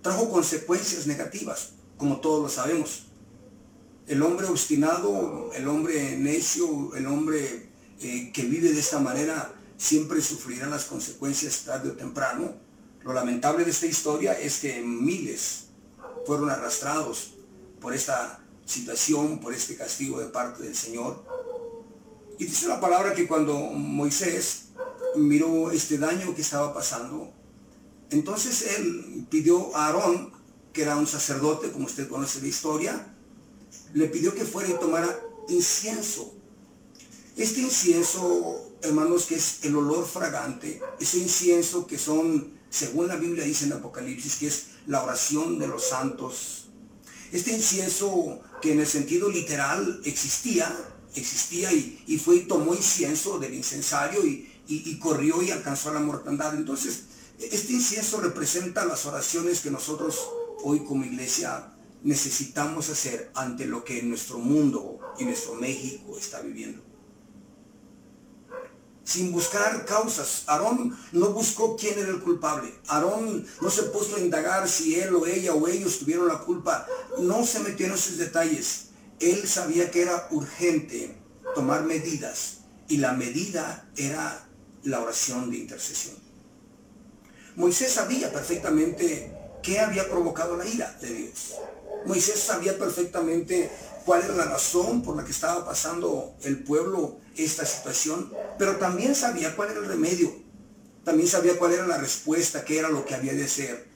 trajo 0.00 0.30
consecuencias 0.30 1.06
negativas, 1.06 1.72
como 1.98 2.20
todos 2.20 2.42
lo 2.42 2.48
sabemos. 2.48 3.06
El 4.06 4.22
hombre 4.22 4.46
obstinado, 4.46 5.50
el 5.52 5.68
hombre 5.68 6.16
necio, 6.16 6.94
el 6.94 7.06
hombre 7.06 7.68
eh, 8.00 8.30
que 8.32 8.42
vive 8.44 8.72
de 8.72 8.80
esta 8.80 9.00
manera 9.00 9.54
siempre 9.76 10.22
sufrirá 10.22 10.66
las 10.66 10.84
consecuencias 10.86 11.64
tarde 11.64 11.90
o 11.90 11.92
temprano. 11.92 12.54
Lo 13.02 13.12
lamentable 13.12 13.64
de 13.64 13.70
esta 13.70 13.86
historia 13.86 14.32
es 14.32 14.60
que 14.60 14.80
miles 14.80 15.66
fueron 16.26 16.48
arrastrados 16.48 17.34
por 17.80 17.92
esta 17.92 18.43
situación, 18.64 19.40
por 19.40 19.54
este 19.54 19.76
castigo 19.76 20.20
de 20.20 20.26
parte 20.26 20.62
del 20.62 20.76
Señor. 20.76 21.24
Y 22.38 22.46
dice 22.46 22.68
la 22.68 22.80
palabra 22.80 23.14
que 23.14 23.26
cuando 23.26 23.56
Moisés 23.56 24.66
miró 25.16 25.70
este 25.70 25.98
daño 25.98 26.34
que 26.34 26.42
estaba 26.42 26.74
pasando, 26.74 27.32
entonces 28.10 28.76
él 28.76 29.26
pidió 29.30 29.74
a 29.76 29.86
Aarón, 29.86 30.32
que 30.72 30.82
era 30.82 30.96
un 30.96 31.06
sacerdote, 31.06 31.70
como 31.70 31.86
usted 31.86 32.08
conoce 32.08 32.40
la 32.40 32.48
historia, 32.48 33.14
le 33.92 34.06
pidió 34.08 34.34
que 34.34 34.44
fuera 34.44 34.68
y 34.70 34.74
tomara 34.74 35.08
incienso 35.48 36.34
este 37.36 37.62
incienso, 37.62 38.70
hermanos, 38.82 39.24
que 39.26 39.34
es 39.34 39.58
el 39.64 39.74
olor 39.74 40.06
fragante, 40.06 40.80
ese 41.00 41.18
incienso 41.18 41.84
que 41.84 41.98
son, 41.98 42.52
según 42.70 43.08
la 43.08 43.16
Biblia 43.16 43.44
dice 43.44 43.64
en 43.64 43.72
Apocalipsis, 43.72 44.36
que 44.36 44.46
es 44.46 44.66
la 44.86 45.02
oración 45.02 45.58
de 45.58 45.66
los 45.66 45.88
santos. 45.88 46.66
Este 47.32 47.52
incienso 47.52 48.40
que 48.64 48.72
en 48.72 48.80
el 48.80 48.86
sentido 48.86 49.28
literal 49.28 50.00
existía, 50.06 50.74
existía 51.14 51.70
y, 51.70 52.18
fue 52.18 52.36
y 52.36 52.40
tomó 52.46 52.74
incienso 52.74 53.38
del 53.38 53.52
incensario 53.52 54.24
y, 54.24 54.48
y 54.66 54.98
corrió 54.98 55.42
y 55.42 55.50
alcanzó 55.50 55.92
la 55.92 56.00
mortandad. 56.00 56.54
Entonces, 56.54 57.02
este 57.38 57.74
incienso 57.74 58.22
representa 58.22 58.86
las 58.86 59.04
oraciones 59.04 59.60
que 59.60 59.70
nosotros 59.70 60.18
hoy 60.62 60.80
como 60.80 61.04
iglesia 61.04 61.74
necesitamos 62.04 62.88
hacer 62.88 63.30
ante 63.34 63.66
lo 63.66 63.84
que 63.84 64.02
nuestro 64.02 64.38
mundo 64.38 64.98
y 65.18 65.24
nuestro 65.24 65.56
México 65.56 66.16
está 66.18 66.40
viviendo 66.40 66.93
sin 69.04 69.32
buscar 69.32 69.84
causas. 69.84 70.44
Aarón 70.46 70.98
no 71.12 71.30
buscó 71.30 71.76
quién 71.76 71.98
era 71.98 72.08
el 72.08 72.20
culpable. 72.20 72.74
Aarón 72.88 73.46
no 73.60 73.70
se 73.70 73.84
puso 73.84 74.16
a 74.16 74.20
indagar 74.20 74.68
si 74.68 74.98
él 74.98 75.14
o 75.14 75.26
ella 75.26 75.54
o 75.54 75.68
ellos 75.68 75.98
tuvieron 75.98 76.28
la 76.28 76.38
culpa. 76.38 76.86
No 77.18 77.44
se 77.46 77.60
metió 77.60 77.86
en 77.86 77.92
esos 77.92 78.16
detalles. 78.16 78.86
Él 79.20 79.46
sabía 79.46 79.90
que 79.90 80.02
era 80.02 80.28
urgente 80.30 81.16
tomar 81.54 81.84
medidas 81.84 82.58
y 82.88 82.96
la 82.96 83.12
medida 83.12 83.88
era 83.96 84.48
la 84.82 85.00
oración 85.00 85.50
de 85.50 85.58
intercesión. 85.58 86.16
Moisés 87.56 87.92
sabía 87.92 88.32
perfectamente 88.32 89.32
qué 89.62 89.80
había 89.80 90.08
provocado 90.10 90.56
la 90.56 90.66
ira 90.66 90.92
de 91.00 91.14
Dios. 91.14 91.54
Moisés 92.06 92.40
sabía 92.40 92.76
perfectamente 92.76 93.70
cuál 94.04 94.22
era 94.22 94.34
la 94.34 94.44
razón 94.44 95.02
por 95.02 95.16
la 95.16 95.24
que 95.24 95.30
estaba 95.30 95.64
pasando 95.64 96.34
el 96.42 96.64
pueblo 96.64 97.18
esta 97.36 97.66
situación, 97.66 98.32
pero 98.58 98.76
también 98.76 99.14
sabía 99.14 99.56
cuál 99.56 99.70
era 99.70 99.80
el 99.80 99.86
remedio, 99.86 100.34
también 101.04 101.28
sabía 101.28 101.58
cuál 101.58 101.72
era 101.72 101.86
la 101.86 101.98
respuesta, 101.98 102.64
qué 102.64 102.78
era 102.78 102.88
lo 102.88 103.04
que 103.04 103.14
había 103.14 103.34
de 103.34 103.44
hacer. 103.44 103.88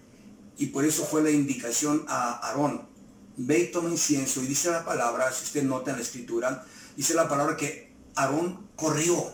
Y 0.59 0.67
por 0.67 0.85
eso 0.85 1.05
fue 1.05 1.23
la 1.23 1.31
indicación 1.31 2.05
a 2.09 2.49
Aarón, 2.49 2.89
ve 3.37 3.61
y 3.61 3.73
toma 3.73 3.89
incienso. 3.89 4.43
Y 4.43 4.47
dice 4.47 4.71
la 4.71 4.85
palabra, 4.85 5.33
si 5.33 5.45
usted 5.45 5.63
nota 5.63 5.91
en 5.91 5.97
la 5.97 6.03
escritura, 6.03 6.67
dice 6.97 7.15
la 7.15 7.29
palabra 7.29 7.57
que 7.57 7.95
Aarón 8.17 8.69
corrió, 8.77 9.33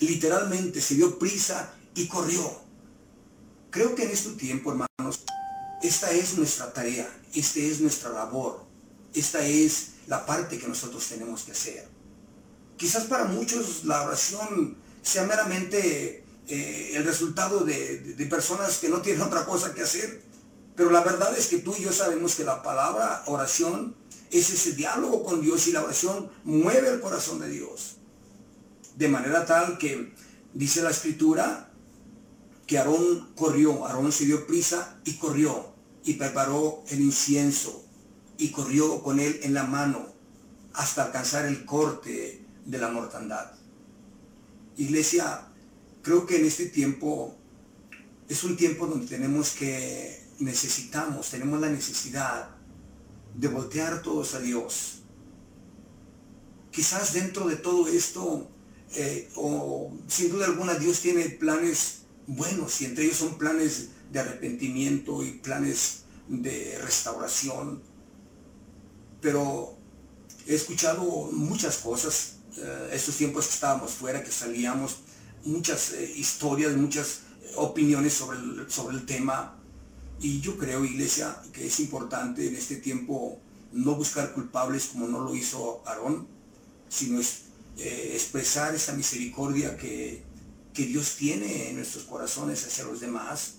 literalmente 0.00 0.80
se 0.80 0.96
dio 0.96 1.18
prisa 1.18 1.72
y 1.94 2.08
corrió. 2.08 2.66
Creo 3.70 3.94
que 3.94 4.04
en 4.04 4.10
este 4.10 4.30
tiempo, 4.30 4.72
hermanos, 4.72 5.20
esta 5.82 6.10
es 6.10 6.36
nuestra 6.36 6.72
tarea, 6.72 7.08
esta 7.34 7.60
es 7.60 7.80
nuestra 7.80 8.10
labor, 8.10 8.64
esta 9.14 9.44
es 9.46 9.92
la 10.06 10.26
parte 10.26 10.58
que 10.58 10.66
nosotros 10.68 11.06
tenemos 11.08 11.44
que 11.44 11.52
hacer. 11.52 11.95
Quizás 12.76 13.04
para 13.04 13.24
muchos 13.24 13.84
la 13.84 14.02
oración 14.02 14.76
sea 15.02 15.24
meramente 15.24 16.24
eh, 16.48 16.92
el 16.94 17.04
resultado 17.04 17.60
de, 17.60 17.98
de, 17.98 18.26
personas 18.26 18.78
que 18.78 18.88
no 18.88 19.00
tienen 19.00 19.22
otra 19.28 19.44
cosa 19.44 19.74
que 19.74 19.82
hacer. 19.82 20.22
Pero 20.74 20.90
la 20.90 21.02
verdad 21.02 21.36
es 21.36 21.46
que 21.46 21.58
tú 21.58 21.74
y 21.76 21.82
yo 21.82 21.92
sabemos 21.92 22.34
que 22.34 22.44
la 22.44 22.62
palabra 22.62 23.22
oración 23.26 23.94
es 24.30 24.50
ese 24.50 24.72
diálogo 24.72 25.24
con 25.24 25.40
Dios 25.40 25.66
y 25.68 25.72
la 25.72 25.82
oración 25.82 26.30
mueve 26.44 26.88
el 26.88 27.00
corazón 27.00 27.40
de 27.40 27.48
Dios. 27.48 27.96
De 28.96 29.08
manera 29.08 29.46
tal 29.46 29.78
que 29.78 30.12
dice 30.54 30.82
la 30.82 30.90
escritura 30.90 31.70
que 32.66 32.78
Aarón 32.78 33.32
corrió, 33.36 33.86
Aarón 33.86 34.12
se 34.12 34.24
dio 34.24 34.46
prisa 34.46 34.98
y 35.04 35.14
corrió 35.14 35.72
y 36.04 36.14
preparó 36.14 36.82
el 36.88 37.00
incienso 37.00 37.84
y 38.38 38.50
corrió 38.50 39.02
con 39.02 39.20
él 39.20 39.40
en 39.42 39.54
la 39.54 39.64
mano 39.64 40.06
hasta 40.74 41.04
alcanzar 41.04 41.46
el 41.46 41.64
corte 41.64 42.45
de 42.66 42.78
la 42.78 42.90
mortandad. 42.90 43.52
Iglesia, 44.76 45.48
creo 46.02 46.26
que 46.26 46.36
en 46.36 46.44
este 46.44 46.66
tiempo 46.66 47.34
es 48.28 48.44
un 48.44 48.56
tiempo 48.56 48.86
donde 48.86 49.06
tenemos 49.06 49.52
que, 49.52 50.26
necesitamos, 50.40 51.30
tenemos 51.30 51.60
la 51.60 51.68
necesidad 51.68 52.50
de 53.34 53.48
voltear 53.48 54.02
todos 54.02 54.34
a 54.34 54.40
Dios. 54.40 55.02
Quizás 56.70 57.14
dentro 57.14 57.48
de 57.48 57.56
todo 57.56 57.88
esto, 57.88 58.50
eh, 58.94 59.30
o 59.36 59.92
sin 60.08 60.30
duda 60.30 60.46
alguna, 60.46 60.74
Dios 60.74 61.00
tiene 61.00 61.24
planes 61.30 62.02
buenos 62.26 62.80
y 62.80 62.86
entre 62.86 63.04
ellos 63.04 63.18
son 63.18 63.38
planes 63.38 63.90
de 64.12 64.20
arrepentimiento 64.20 65.24
y 65.24 65.32
planes 65.32 66.02
de 66.28 66.78
restauración, 66.82 67.82
pero 69.20 69.76
he 70.46 70.54
escuchado 70.54 71.30
muchas 71.32 71.78
cosas, 71.78 72.35
eh, 72.58 72.90
estos 72.92 73.16
tiempos 73.16 73.46
que 73.46 73.54
estábamos 73.54 73.92
fuera, 73.92 74.22
que 74.22 74.30
salíamos, 74.30 74.98
muchas 75.44 75.92
eh, 75.92 76.12
historias, 76.16 76.74
muchas 76.74 77.20
opiniones 77.56 78.14
sobre 78.14 78.38
el, 78.38 78.66
sobre 78.68 78.96
el 78.96 79.06
tema, 79.06 79.56
y 80.20 80.40
yo 80.40 80.56
creo, 80.56 80.84
iglesia, 80.84 81.36
que 81.52 81.66
es 81.66 81.80
importante 81.80 82.46
en 82.46 82.56
este 82.56 82.76
tiempo 82.76 83.38
no 83.72 83.94
buscar 83.94 84.32
culpables 84.32 84.86
como 84.86 85.06
no 85.06 85.20
lo 85.20 85.34
hizo 85.34 85.82
Aarón, 85.86 86.26
sino 86.88 87.20
eh, 87.20 88.10
expresar 88.14 88.74
esa 88.74 88.92
misericordia 88.94 89.76
que, 89.76 90.24
Dios 90.74 91.16
tiene 91.16 91.70
en 91.70 91.76
nuestros 91.76 92.04
corazones 92.04 92.66
hacia 92.66 92.84
los 92.84 93.00
demás. 93.00 93.54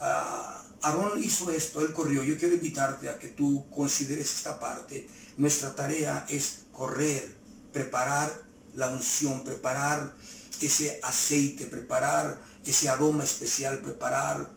Ah, 0.00 0.64
Aarón 0.82 1.22
hizo 1.22 1.48
esto, 1.52 1.80
él 1.80 1.92
corrió. 1.92 2.24
Yo 2.24 2.36
quiero 2.36 2.56
invitarte 2.56 3.08
a 3.08 3.20
que 3.20 3.28
tú 3.28 3.66
consideres 3.70 4.34
esta 4.34 4.58
parte. 4.58 5.08
Nuestra 5.36 5.76
tarea 5.76 6.26
es 6.28 6.64
correr, 6.72 7.36
preparar 7.72 8.30
la 8.74 8.88
unción, 8.88 9.44
preparar 9.44 10.14
ese 10.60 11.00
aceite, 11.02 11.66
preparar 11.66 12.40
ese 12.64 12.88
aroma 12.88 13.24
especial, 13.24 13.80
preparar 13.80 14.50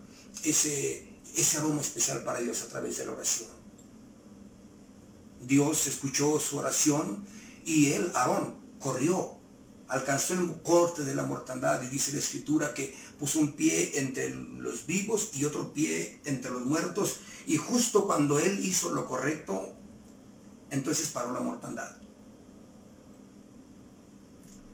ese, 0.44 1.20
ese 1.36 1.58
aroma 1.58 1.82
especial 1.82 2.24
para 2.24 2.40
Dios 2.40 2.62
a 2.64 2.68
través 2.68 2.98
de 2.98 3.06
la 3.06 3.14
oración. 3.14 3.50
Dios 5.42 5.88
escuchó 5.88 6.40
su 6.40 6.58
oración 6.58 7.26
y 7.66 7.92
él, 7.92 8.12
Aarón, 8.16 8.56
corrió, 8.80 9.38
alcanzó 9.88 10.34
el 10.34 10.62
corte 10.62 11.04
de 11.04 11.16
la 11.16 11.24
mortandad 11.24 11.82
y 11.84 11.88
dice 11.88 12.14
la 12.14 12.20
escritura 12.20 12.74
que 12.74 12.96
puso 13.20 13.40
un 13.40 13.54
pie 13.54 14.00
entre 14.00 14.34
los 14.34 14.86
vivos 14.86 15.32
y 15.34 15.46
otro 15.46 15.74
pie 15.74 16.20
entre 16.26 16.52
los 16.52 16.66
muertos 16.66 17.18
y 17.46 17.58
justo 17.58 18.06
cuando 18.06 18.40
él 18.40 18.64
hizo 18.66 18.92
lo 18.92 19.06
correcto, 19.06 19.74
entonces 20.70 21.10
paró 21.10 21.34
la 21.34 21.42
mortandad. 21.42 22.03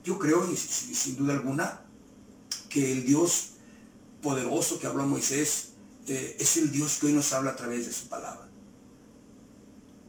Yo 0.04 0.18
creo, 0.18 0.50
y 0.52 0.56
sin 0.56 1.18
duda 1.18 1.34
alguna, 1.34 1.86
que 2.70 2.92
el 2.92 3.06
Dios 3.06 3.52
poderoso 4.22 4.80
que 4.80 4.88
habló 4.88 5.06
Moisés 5.06 5.70
eh, 6.08 6.38
es 6.40 6.58
el 6.58 6.72
Dios 6.72 6.98
que 7.00 7.08
hoy 7.08 7.14
nos 7.14 7.32
habla 7.34 7.52
a 7.52 7.56
través 7.56 7.86
de 7.86 7.94
su 7.94 8.08
palabra. 8.08 8.48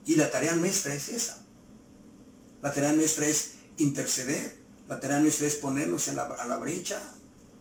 Y 0.06 0.16
la 0.16 0.30
tarea 0.30 0.54
nuestra 0.56 0.94
es 0.94 1.08
esa. 1.08 1.44
La 2.62 2.72
tarea 2.72 2.92
nuestra 2.92 3.26
es 3.26 3.52
interceder. 3.78 4.58
La 4.88 4.98
tarea 4.98 5.20
nuestra 5.20 5.46
es 5.46 5.56
ponernos 5.56 6.08
a 6.08 6.14
la 6.14 6.56
brecha. 6.58 7.00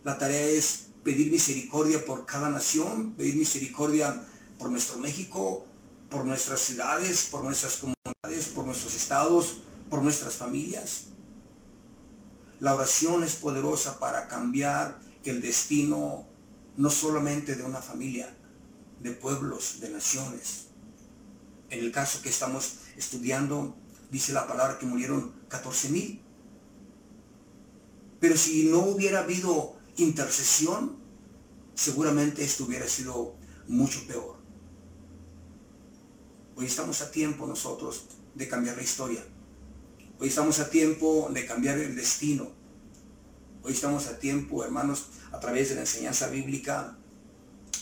La 0.04 0.18
tarea 0.18 0.46
es 0.46 0.86
pedir 1.04 1.30
misericordia 1.30 2.04
por 2.04 2.26
cada 2.26 2.48
nación, 2.50 3.12
pedir 3.12 3.36
misericordia 3.36 4.26
por 4.58 4.70
nuestro 4.70 4.98
México, 4.98 5.66
por 6.10 6.24
nuestras 6.24 6.60
ciudades, 6.60 7.28
por 7.30 7.44
nuestras 7.44 7.76
comunidades, 7.76 8.52
por 8.54 8.66
nuestros 8.66 8.94
estados, 8.94 9.58
por 9.88 10.02
nuestras 10.02 10.34
familias. 10.34 11.06
La 12.60 12.74
oración 12.74 13.24
es 13.24 13.36
poderosa 13.36 13.98
para 13.98 14.28
cambiar 14.28 15.00
el 15.24 15.40
destino 15.40 16.26
no 16.76 16.90
solamente 16.90 17.56
de 17.56 17.62
una 17.62 17.80
familia, 17.80 18.36
de 19.00 19.12
pueblos, 19.12 19.80
de 19.80 19.88
naciones. 19.88 20.66
En 21.70 21.80
el 21.80 21.90
caso 21.90 22.20
que 22.20 22.28
estamos 22.28 22.80
estudiando, 22.96 23.76
dice 24.10 24.34
la 24.34 24.46
palabra 24.46 24.78
que 24.78 24.84
murieron 24.84 25.32
14 25.48 25.88
mil. 25.88 26.22
Pero 28.20 28.36
si 28.36 28.64
no 28.64 28.80
hubiera 28.80 29.20
habido 29.20 29.76
intercesión, 29.96 30.98
seguramente 31.74 32.44
esto 32.44 32.64
hubiera 32.64 32.86
sido 32.86 33.36
mucho 33.68 34.06
peor. 34.06 34.36
Hoy 36.56 36.66
estamos 36.66 37.00
a 37.00 37.10
tiempo 37.10 37.46
nosotros 37.46 38.04
de 38.34 38.48
cambiar 38.48 38.76
la 38.76 38.82
historia. 38.82 39.24
Hoy 40.22 40.28
estamos 40.28 40.60
a 40.60 40.68
tiempo 40.68 41.30
de 41.32 41.46
cambiar 41.46 41.78
el 41.78 41.96
destino. 41.96 42.52
Hoy 43.62 43.72
estamos 43.72 44.06
a 44.06 44.18
tiempo, 44.18 44.62
hermanos, 44.62 45.06
a 45.32 45.40
través 45.40 45.70
de 45.70 45.76
la 45.76 45.80
enseñanza 45.80 46.28
bíblica, 46.28 46.98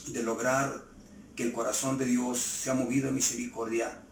de 0.07 0.23
lograr 0.23 0.85
que 1.35 1.43
el 1.43 1.53
corazón 1.53 1.99
de 1.99 2.05
Dios 2.05 2.39
sea 2.39 2.75
movido 2.75 3.09
en 3.09 3.17
misericordia 3.17 4.05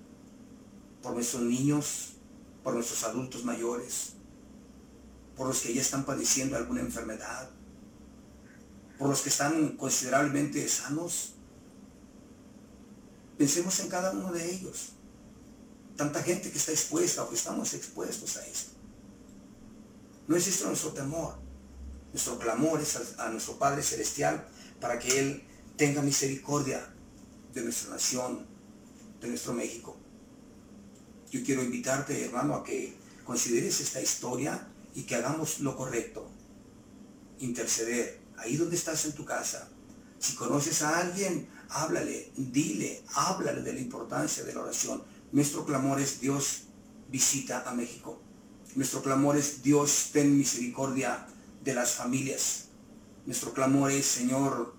por 1.05 1.15
nuestros 1.15 1.43
niños, 1.43 2.15
por 2.65 2.75
nuestros 2.75 3.05
adultos 3.05 3.45
mayores, 3.45 4.15
por 5.37 5.47
los 5.47 5.61
que 5.61 5.73
ya 5.73 5.81
están 5.81 6.05
padeciendo 6.05 6.57
alguna 6.57 6.81
enfermedad, 6.81 7.49
por 8.99 9.09
los 9.09 9.21
que 9.21 9.29
están 9.29 9.77
considerablemente 9.77 10.69
sanos. 10.69 11.35
Pensemos 13.39 13.79
en 13.79 13.89
cada 13.89 14.11
uno 14.11 14.33
de 14.33 14.53
ellos. 14.53 14.96
Tanta 15.97 16.23
gente 16.23 16.51
que 16.51 16.59
está 16.59 16.73
expuesta 16.73 17.23
o 17.23 17.29
que 17.29 17.37
estamos 17.37 17.73
expuestos 17.73 18.37
a 18.37 18.47
esto. 18.47 18.73
No 20.29 20.37
es 20.37 20.47
esto 20.47 20.67
nuestro 20.67 20.91
temor. 20.93 21.39
Nuestro 22.13 22.39
clamor 22.39 22.81
es 22.81 23.19
a, 23.19 23.31
nuestro 23.31 23.59
Padre 23.59 23.83
Celestial 23.83 24.47
para 24.81 24.99
que 24.99 25.19
Él 25.19 25.45
tenga 25.77 26.03
misericordia 26.03 26.87
de 27.53 27.63
nuestra 27.63 27.91
nación, 27.91 28.47
de 29.21 29.29
nuestro 29.29 29.55
México. 29.55 29.97
Yo 31.31 31.43
quiero 31.45 31.63
invitarte, 31.63 32.25
hermano, 32.25 32.55
a 32.55 32.65
que 32.65 32.97
consideres 33.25 33.81
esta 33.81 34.01
historia 34.01 34.69
y 34.95 35.03
que 35.03 35.17
hagamos 35.17 35.61
lo 35.61 35.77
correcto. 35.77 36.31
Interceder, 37.39 38.21
ahí 38.39 38.57
donde 38.57 38.77
estás 38.77 39.05
en 39.07 39.13
tu 39.13 39.25
casa. 39.25 39.69
Si 40.19 40.35
conoces 40.35 40.83
a 40.83 40.99
alguien, 40.99 41.49
háblale, 41.69 42.33
dile, 42.37 43.03
háblale 43.15 43.63
de 43.63 43.73
la 43.73 43.81
importancia 43.81 44.45
de 44.45 44.55
la 44.55 44.61
oración. 44.61 45.03
Nuestro 45.33 45.65
clamor 45.65 46.01
es 46.01 46.21
Dios 46.21 46.63
visita 47.09 47.69
a 47.69 47.75
México. 47.75 48.21
Nuestro 48.75 49.03
clamor 49.03 49.37
es 49.37 49.63
Dios 49.63 50.11
ten 50.13 50.37
misericordia 50.37 51.27
de 51.65 51.75
las 51.75 51.93
familias. 51.93 52.69
Nuestro 53.25 53.53
clamor 53.53 53.91
es, 53.91 54.07
Señor, 54.07 54.75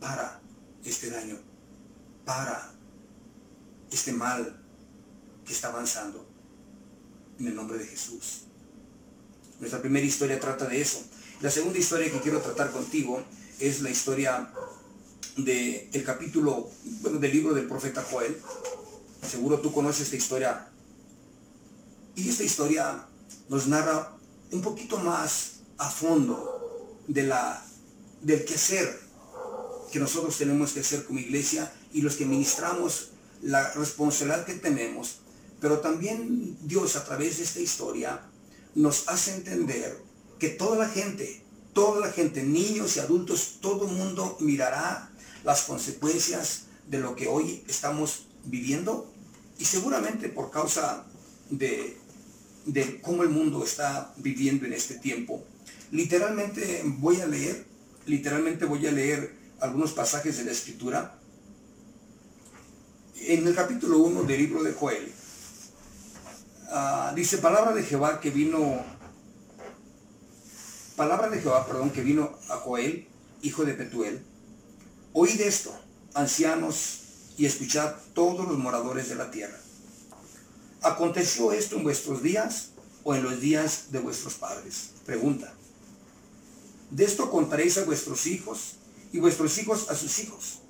para 0.00 0.40
este 0.84 1.10
daño, 1.10 1.38
para 2.24 2.72
este 3.90 4.12
mal 4.12 4.60
que 5.44 5.52
está 5.52 5.68
avanzando. 5.68 6.26
En 7.38 7.48
el 7.48 7.54
nombre 7.56 7.78
de 7.78 7.86
Jesús. 7.86 8.42
Nuestra 9.58 9.80
primera 9.80 10.06
historia 10.06 10.38
trata 10.38 10.66
de 10.66 10.80
eso. 10.80 11.02
La 11.40 11.50
segunda 11.50 11.78
historia 11.78 12.10
que 12.10 12.20
quiero 12.20 12.40
tratar 12.40 12.70
contigo 12.70 13.22
es 13.58 13.80
la 13.80 13.90
historia 13.90 14.52
del 15.36 15.88
el 15.92 16.04
capítulo, 16.04 16.70
bueno, 17.02 17.18
del 17.18 17.32
libro 17.32 17.54
del 17.54 17.66
profeta 17.66 18.02
Joel. 18.02 18.36
Seguro 19.28 19.60
tú 19.60 19.72
conoces 19.72 20.02
esta 20.02 20.16
historia. 20.16 20.68
Y 22.14 22.28
esta 22.28 22.44
historia 22.44 23.06
nos 23.48 23.66
narra 23.66 24.16
un 24.52 24.62
poquito 24.62 24.98
más 24.98 25.60
a 25.78 25.90
fondo 25.90 27.00
de 27.08 27.24
la, 27.24 27.64
del 28.22 28.44
quehacer 28.44 29.00
que 29.90 29.98
nosotros 29.98 30.36
tenemos 30.36 30.72
que 30.72 30.80
hacer 30.80 31.04
como 31.04 31.18
iglesia 31.18 31.72
y 31.92 32.02
los 32.02 32.16
que 32.16 32.26
ministramos 32.26 33.10
la 33.42 33.72
responsabilidad 33.74 34.44
que 34.44 34.54
tenemos. 34.54 35.20
Pero 35.60 35.80
también 35.80 36.56
Dios 36.62 36.96
a 36.96 37.04
través 37.04 37.38
de 37.38 37.44
esta 37.44 37.60
historia 37.60 38.20
nos 38.74 39.08
hace 39.08 39.34
entender 39.34 40.02
que 40.38 40.48
toda 40.48 40.76
la 40.76 40.88
gente, 40.88 41.44
toda 41.72 42.00
la 42.00 42.12
gente, 42.12 42.42
niños 42.42 42.96
y 42.96 43.00
adultos, 43.00 43.58
todo 43.60 43.86
el 43.88 43.94
mundo 43.94 44.36
mirará 44.40 45.10
las 45.44 45.62
consecuencias 45.62 46.64
de 46.88 46.98
lo 46.98 47.14
que 47.14 47.28
hoy 47.28 47.64
estamos 47.68 48.26
viviendo 48.44 49.13
y 49.64 49.66
seguramente 49.66 50.28
por 50.28 50.50
causa 50.50 51.06
de, 51.48 51.96
de 52.66 53.00
cómo 53.00 53.22
el 53.22 53.30
mundo 53.30 53.64
está 53.64 54.12
viviendo 54.18 54.66
en 54.66 54.74
este 54.74 54.96
tiempo 54.96 55.42
Literalmente 55.94 56.82
voy 56.84 57.20
a 57.20 57.26
leer, 57.26 57.64
literalmente 58.06 58.64
voy 58.64 58.84
a 58.84 58.90
leer 58.90 59.32
algunos 59.60 59.92
pasajes 59.92 60.38
de 60.38 60.44
la 60.44 60.50
escritura. 60.50 61.20
En 63.14 63.46
el 63.46 63.54
capítulo 63.54 63.98
1 63.98 64.24
del 64.24 64.38
libro 64.38 64.64
de 64.64 64.72
Joel, 64.72 65.12
ah, 66.72 67.12
dice 67.14 67.38
palabra 67.38 67.72
de 67.72 67.84
Jehová 67.84 68.18
que 68.18 68.30
vino, 68.30 68.84
palabra 70.96 71.30
de 71.30 71.40
Jehová, 71.40 71.64
perdón, 71.64 71.90
que 71.90 72.02
vino 72.02 72.36
a 72.48 72.56
Joel, 72.56 73.06
hijo 73.42 73.64
de 73.64 73.74
Petuel. 73.74 74.20
Oíd 75.12 75.40
esto, 75.42 75.72
ancianos, 76.14 77.03
y 77.36 77.46
escuchad 77.46 77.94
todos 78.14 78.46
los 78.46 78.58
moradores 78.58 79.08
de 79.08 79.16
la 79.16 79.30
tierra. 79.30 79.58
¿Aconteció 80.82 81.52
esto 81.52 81.76
en 81.76 81.84
vuestros 81.84 82.22
días 82.22 82.70
o 83.02 83.14
en 83.14 83.22
los 83.22 83.40
días 83.40 83.90
de 83.90 83.98
vuestros 83.98 84.34
padres? 84.34 84.90
Pregunta. 85.04 85.54
De 86.90 87.04
esto 87.04 87.30
contaréis 87.30 87.78
a 87.78 87.84
vuestros 87.84 88.26
hijos 88.26 88.76
y 89.12 89.18
vuestros 89.18 89.58
hijos 89.58 89.90
a 89.90 89.94
sus 89.94 90.18
hijos 90.18 90.60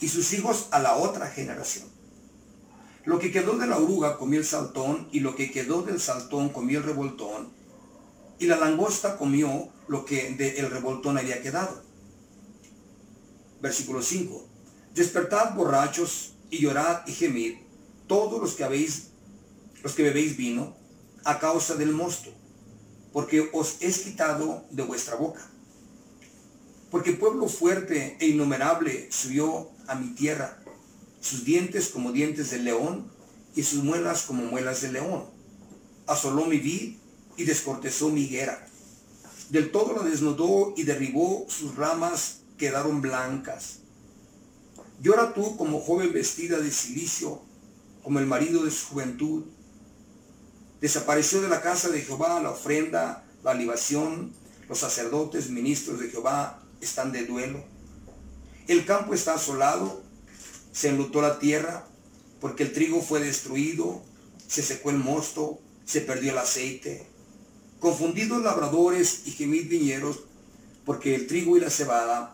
y 0.00 0.08
sus 0.08 0.32
hijos 0.32 0.66
a 0.70 0.78
la 0.78 0.96
otra 0.96 1.28
generación. 1.28 1.88
Lo 3.04 3.18
que 3.18 3.32
quedó 3.32 3.56
de 3.58 3.66
la 3.66 3.78
oruga 3.78 4.16
comió 4.16 4.38
el 4.38 4.46
saltón 4.46 5.08
y 5.12 5.20
lo 5.20 5.34
que 5.34 5.50
quedó 5.50 5.82
del 5.82 6.00
saltón 6.00 6.50
comió 6.50 6.78
el 6.78 6.84
revoltón 6.84 7.52
y 8.38 8.46
la 8.46 8.56
langosta 8.56 9.16
comió 9.16 9.68
lo 9.88 10.04
que 10.04 10.34
del 10.34 10.70
revoltón 10.70 11.18
había 11.18 11.42
quedado. 11.42 11.82
Versículo 13.60 14.02
5. 14.02 14.53
Despertad 14.94 15.54
borrachos 15.54 16.34
y 16.50 16.58
llorad 16.58 17.04
y 17.08 17.12
gemid, 17.12 17.56
todos 18.06 18.40
los 18.40 18.54
que 18.54 18.62
habéis, 18.62 19.08
los 19.82 19.94
que 19.94 20.04
bebéis 20.04 20.36
vino, 20.36 20.76
a 21.24 21.40
causa 21.40 21.74
del 21.74 21.92
mosto, 21.92 22.30
porque 23.12 23.50
os 23.52 23.78
es 23.80 23.98
quitado 23.98 24.64
de 24.70 24.84
vuestra 24.84 25.16
boca. 25.16 25.50
Porque 26.92 27.12
pueblo 27.12 27.48
fuerte 27.48 28.16
e 28.20 28.28
innumerable 28.28 29.08
subió 29.10 29.70
a 29.88 29.96
mi 29.96 30.14
tierra, 30.14 30.62
sus 31.20 31.44
dientes 31.44 31.88
como 31.88 32.12
dientes 32.12 32.50
de 32.50 32.58
león 32.58 33.10
y 33.56 33.64
sus 33.64 33.82
muelas 33.82 34.22
como 34.22 34.44
muelas 34.44 34.80
de 34.82 34.92
león. 34.92 35.24
Asoló 36.06 36.46
mi 36.46 36.58
vid 36.58 36.98
y 37.36 37.44
descortezó 37.44 38.10
mi 38.10 38.22
higuera. 38.22 38.64
Del 39.50 39.72
todo 39.72 39.96
la 39.96 40.08
desnudó 40.08 40.72
y 40.76 40.84
derribó 40.84 41.46
sus 41.48 41.74
ramas 41.74 42.42
quedaron 42.58 43.00
blancas. 43.00 43.80
Llora 45.00 45.34
tú 45.34 45.56
como 45.56 45.80
joven 45.80 46.12
vestida 46.12 46.58
de 46.58 46.70
silicio, 46.70 47.42
como 48.02 48.18
el 48.18 48.26
marido 48.26 48.64
de 48.64 48.70
su 48.70 48.86
juventud. 48.86 49.44
Desapareció 50.80 51.40
de 51.40 51.48
la 51.48 51.62
casa 51.62 51.88
de 51.88 52.02
Jehová 52.02 52.40
la 52.40 52.50
ofrenda, 52.50 53.24
la 53.42 53.54
libación, 53.54 54.32
los 54.68 54.78
sacerdotes, 54.78 55.50
ministros 55.50 56.00
de 56.00 56.10
Jehová 56.10 56.62
están 56.80 57.12
de 57.12 57.26
duelo. 57.26 57.64
El 58.66 58.86
campo 58.86 59.14
está 59.14 59.34
asolado, 59.34 60.02
se 60.72 60.88
enlutó 60.88 61.20
la 61.20 61.38
tierra, 61.38 61.86
porque 62.40 62.62
el 62.62 62.72
trigo 62.72 63.02
fue 63.02 63.20
destruido, 63.20 64.02
se 64.48 64.62
secó 64.62 64.90
el 64.90 64.98
mosto, 64.98 65.60
se 65.84 66.00
perdió 66.00 66.32
el 66.32 66.38
aceite. 66.38 67.06
Confundidos 67.80 68.42
labradores 68.42 69.22
y 69.26 69.32
gemid 69.32 69.68
viñeros, 69.68 70.20
porque 70.84 71.14
el 71.14 71.26
trigo 71.26 71.56
y 71.56 71.60
la 71.60 71.70
cebada 71.70 72.33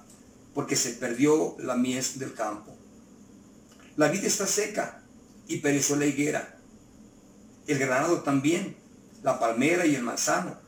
porque 0.55 0.77
se 0.77 0.91
perdió 0.91 1.57
la 1.59 1.77
mies 1.77 2.19
del 2.19 2.35
campo. 2.35 2.77
La 3.97 4.09
vida 4.09 4.27
está 4.27 4.47
seca 4.47 5.03
y 5.47 5.59
pereció 5.59 5.97
la 5.97 6.07
higuera. 6.07 6.59
El 7.67 7.79
granado 7.79 8.23
también, 8.23 8.77
la 9.23 9.39
palmera 9.39 9.87
y 9.87 9.95
el 9.95 10.03
manzano. 10.03 10.59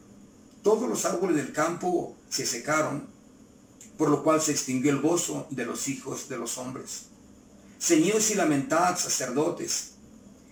Todos 0.62 0.88
los 0.88 1.04
árboles 1.04 1.36
del 1.36 1.52
campo 1.52 2.16
se 2.28 2.46
secaron, 2.46 3.08
por 3.96 4.10
lo 4.10 4.22
cual 4.22 4.40
se 4.40 4.52
extinguió 4.52 4.90
el 4.92 5.00
gozo 5.00 5.46
de 5.50 5.64
los 5.64 5.88
hijos 5.88 6.28
de 6.28 6.38
los 6.38 6.58
hombres. 6.58 7.06
Ceñidos 7.80 8.30
y 8.30 8.34
lamentad, 8.34 8.96
sacerdotes, 8.96 9.94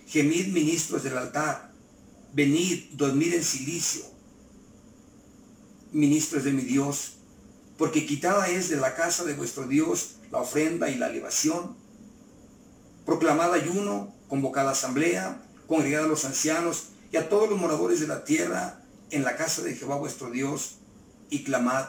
gemid 0.06 0.48
ministros 0.48 1.04
del 1.04 1.16
altar, 1.16 1.70
venid, 2.32 2.90
dormid 2.92 3.34
en 3.34 3.44
silicio, 3.44 4.02
ministros 5.92 6.44
de 6.44 6.52
mi 6.52 6.62
Dios, 6.62 7.19
porque 7.80 8.04
quitada 8.04 8.46
es 8.50 8.68
de 8.68 8.76
la 8.76 8.94
casa 8.94 9.24
de 9.24 9.32
vuestro 9.32 9.66
Dios 9.66 10.16
la 10.30 10.40
ofrenda 10.40 10.90
y 10.90 10.96
la 10.96 11.08
libación. 11.08 11.78
Proclamada 13.06 13.54
ayuno, 13.54 14.14
convocada 14.28 14.72
asamblea, 14.72 15.42
congregada 15.66 16.04
a 16.04 16.08
los 16.08 16.26
ancianos 16.26 16.88
y 17.10 17.16
a 17.16 17.30
todos 17.30 17.48
los 17.48 17.58
moradores 17.58 18.00
de 18.00 18.06
la 18.06 18.22
tierra 18.22 18.82
en 19.10 19.24
la 19.24 19.34
casa 19.34 19.62
de 19.62 19.74
Jehová 19.74 19.96
vuestro 19.96 20.30
Dios, 20.30 20.76
y 21.30 21.42
clamad 21.42 21.86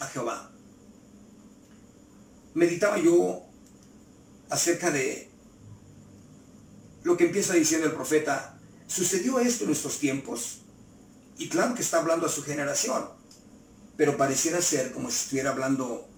a 0.00 0.06
Jehová. 0.06 0.50
Meditaba 2.54 2.96
yo 2.96 3.42
acerca 4.48 4.90
de 4.90 5.30
lo 7.02 7.18
que 7.18 7.26
empieza 7.26 7.52
diciendo 7.52 7.86
el 7.86 7.92
profeta. 7.92 8.58
¿Sucedió 8.86 9.40
esto 9.40 9.64
en 9.64 9.68
nuestros 9.68 9.98
tiempos? 9.98 10.62
Y 11.36 11.50
claro 11.50 11.74
que 11.74 11.82
está 11.82 11.98
hablando 11.98 12.24
a 12.24 12.30
su 12.30 12.42
generación 12.42 13.17
pero 13.98 14.16
pareciera 14.16 14.62
ser 14.62 14.92
como 14.92 15.10
si 15.10 15.16
estuviera 15.16 15.50
hablando 15.50 16.08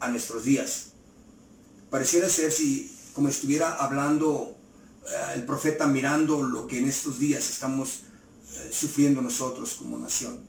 a 0.00 0.08
nuestros 0.08 0.42
días. 0.42 0.88
Pareciera 1.88 2.28
ser 2.28 2.50
si, 2.50 2.92
como 3.14 3.28
estuviera 3.28 3.76
hablando 3.76 4.56
eh, 5.06 5.34
el 5.36 5.44
profeta 5.44 5.86
mirando 5.86 6.42
lo 6.42 6.66
que 6.66 6.78
en 6.78 6.88
estos 6.88 7.20
días 7.20 7.48
estamos 7.48 8.00
eh, 8.56 8.70
sufriendo 8.72 9.22
nosotros 9.22 9.74
como 9.74 9.96
nación. 9.98 10.40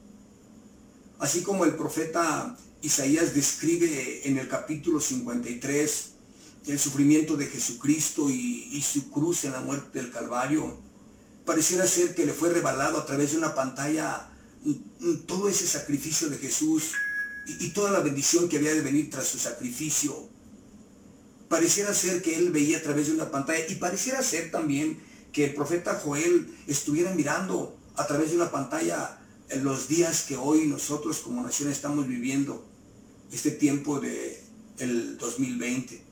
Así 1.20 1.42
como 1.42 1.64
el 1.64 1.76
profeta 1.76 2.58
Isaías 2.82 3.34
describe 3.34 4.28
en 4.28 4.38
el 4.38 4.48
capítulo 4.48 5.00
53 5.00 6.10
el 6.66 6.78
sufrimiento 6.78 7.36
de 7.36 7.46
Jesucristo 7.46 8.28
y, 8.28 8.82
su 8.82 9.12
cruz 9.12 9.44
en 9.44 9.52
la 9.52 9.60
muerte 9.60 10.00
del 10.00 10.10
Calvario, 10.10 10.76
pareciera 11.46 11.86
ser 11.86 12.16
que 12.16 12.26
le 12.26 12.32
fue 12.32 12.50
revelado 12.50 12.98
a 12.98 13.06
través 13.06 13.30
de 13.30 13.38
una 13.38 13.54
pantalla 13.54 14.28
todo 15.26 15.48
ese 15.48 15.66
sacrificio 15.66 16.28
de 16.28 16.38
Jesús 16.38 16.92
y, 17.46 17.70
toda 17.70 17.90
la 17.90 18.00
bendición 18.00 18.48
que 18.48 18.58
había 18.58 18.74
de 18.74 18.82
venir 18.82 19.10
tras 19.10 19.26
su 19.26 19.38
sacrificio. 19.38 20.28
Pareciera 21.48 21.94
ser 21.94 22.22
que 22.22 22.36
él 22.36 22.50
veía 22.50 22.78
a 22.78 22.82
través 22.82 23.08
de 23.08 23.14
una 23.14 23.30
pantalla 23.30 23.64
y 23.68 23.74
pareciera 23.76 24.22
ser 24.22 24.50
también 24.50 25.00
que 25.32 25.46
el 25.46 25.54
profeta 25.54 25.94
Joel 25.94 26.54
estuviera 26.66 27.12
mirando 27.14 27.76
a 27.96 28.06
través 28.06 28.30
de 28.30 28.36
una 28.36 28.50
pantalla 28.50 29.18
los 29.62 29.88
días 29.88 30.22
que 30.22 30.36
hoy 30.36 30.66
nosotros 30.66 31.18
como 31.18 31.42
nación 31.42 31.70
estamos 31.70 32.06
viviendo, 32.06 32.64
este 33.32 33.50
tiempo 33.50 33.98
de 33.98 34.42
el 34.78 35.18
2020. 35.18 36.02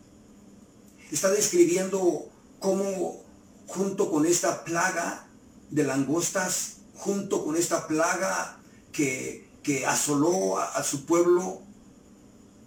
Está 1.12 1.30
describiendo 1.30 2.30
cómo 2.58 3.22
junto 3.66 4.10
con 4.10 4.26
esta 4.26 4.64
plaga 4.64 5.28
de 5.70 5.84
langostas 5.84 6.77
junto 6.98 7.44
con 7.44 7.56
esta 7.56 7.86
plaga 7.86 8.58
que, 8.92 9.46
asoló 9.86 10.58
a, 10.58 10.82
su 10.82 11.04
pueblo, 11.04 11.60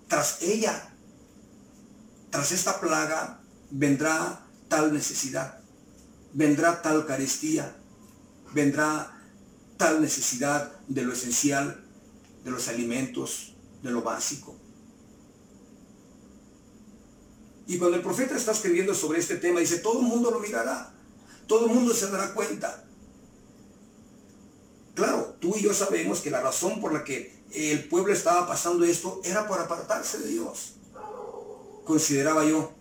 tras 0.08 0.42
ella, 0.42 0.94
tras 2.30 2.52
esta 2.52 2.80
plaga, 2.80 3.42
vendrá 3.72 4.46
tal 4.68 4.94
necesidad, 4.94 5.60
vendrá 6.34 6.82
tal 6.84 7.08
carestía, 7.08 7.76
vendrá 8.54 9.20
tal 9.78 10.00
necesidad 10.00 10.72
de 10.88 11.02
lo 11.02 11.14
esencial, 11.14 11.84
de 12.44 12.52
los 12.52 12.68
alimentos, 12.68 13.56
de 13.82 13.90
lo 13.90 14.04
básico. 14.04 14.56
Y 17.66 17.80
cuando 17.80 17.98
el 17.98 18.04
profeta 18.04 18.38
está 18.38 18.52
escribiendo 18.52 18.94
sobre 18.94 19.20
este 19.20 19.38
tema, 19.38 19.60
dice, 19.60 19.80
todo 19.80 20.02
el 20.02 20.06
mundo 20.06 20.30
lo 20.30 20.40
mirará, 20.40 20.94
todo 21.48 21.66
el 21.66 21.74
mundo 21.74 21.94
se 21.94 22.10
dará 22.12 22.34
cuenta. 22.34 22.86
Claro, 24.94 25.38
tú 25.40 25.56
y 25.56 25.62
yo 25.62 25.74
sabemos 25.74 26.20
que 26.20 26.32
la 26.32 26.42
razón 26.42 26.82
por 26.82 26.94
la 26.94 27.04
que 27.04 27.42
el 27.54 27.88
pueblo 27.88 28.14
estaba 28.14 28.48
pasando 28.48 28.84
esto 28.84 29.22
era 29.24 29.48
por 29.48 29.60
apartarse 29.60 30.20
de 30.20 30.30
Dios. 30.30 30.74
Consideraba 31.86 32.46
yo. 32.46 32.72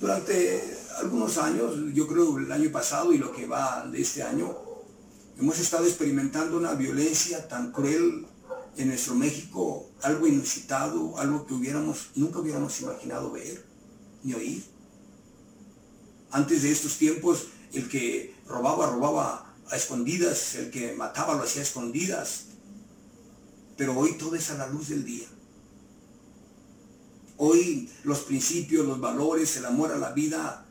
Durante 0.00 0.78
algunos 0.98 1.38
años, 1.38 1.74
yo 1.94 2.06
creo 2.06 2.38
el 2.38 2.50
año 2.50 2.70
pasado 2.72 3.12
y 3.12 3.18
lo 3.18 3.32
que 3.32 3.46
va 3.46 3.86
de 3.86 4.00
este 4.00 4.22
año, 4.22 4.56
hemos 5.38 5.58
estado 5.58 5.84
experimentando 5.84 6.56
una 6.56 6.74
violencia 6.74 7.46
tan 7.48 7.72
cruel 7.72 8.26
en 8.76 8.88
nuestro 8.88 9.14
México, 9.14 9.90
algo 10.02 10.26
inusitado, 10.26 11.18
algo 11.18 11.46
que 11.46 11.54
hubiéramos, 11.54 12.10
nunca 12.14 12.38
hubiéramos 12.38 12.80
imaginado 12.80 13.30
ver 13.30 13.64
ni 14.22 14.34
oír. 14.34 14.64
Antes 16.30 16.62
de 16.62 16.72
estos 16.72 16.96
tiempos, 16.96 17.48
el 17.72 17.88
que 17.88 18.34
robaba, 18.46 18.86
robaba 18.86 19.49
a 19.70 19.76
escondidas, 19.76 20.56
el 20.56 20.70
que 20.70 20.92
mataba 20.94 21.34
lo 21.34 21.44
hacía 21.44 21.62
a 21.62 21.64
escondidas. 21.64 22.46
Pero 23.76 23.96
hoy 23.96 24.18
todo 24.18 24.34
es 24.34 24.50
a 24.50 24.54
la 24.54 24.66
luz 24.66 24.88
del 24.88 25.04
día. 25.04 25.26
Hoy 27.36 27.90
los 28.04 28.20
principios, 28.20 28.86
los 28.86 29.00
valores, 29.00 29.56
el 29.56 29.64
amor 29.64 29.92
a 29.92 29.98
la 29.98 30.12
vida, 30.12 30.66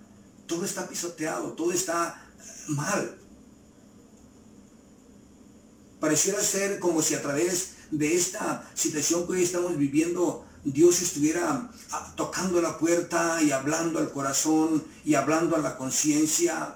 todo 0.45 0.65
está 0.65 0.87
pisoteado, 0.87 1.53
todo 1.53 1.71
está 1.71 2.29
mal. 2.67 3.17
Pareciera 5.99 6.41
ser 6.43 6.79
como 6.79 7.01
si 7.01 7.15
a 7.15 7.21
través 7.21 7.71
de 7.91 8.15
esta 8.15 8.69
situación 8.75 9.25
que 9.25 9.33
hoy 9.33 9.43
estamos 9.43 9.77
viviendo, 9.77 10.45
Dios 10.63 11.01
estuviera 11.01 11.71
ah, 11.91 12.13
tocando 12.15 12.61
la 12.61 12.77
puerta 12.77 13.41
y 13.41 13.51
hablando 13.51 13.99
al 13.99 14.11
corazón 14.11 14.83
y 15.03 15.15
hablando 15.15 15.55
a 15.55 15.59
la 15.59 15.77
conciencia 15.77 16.75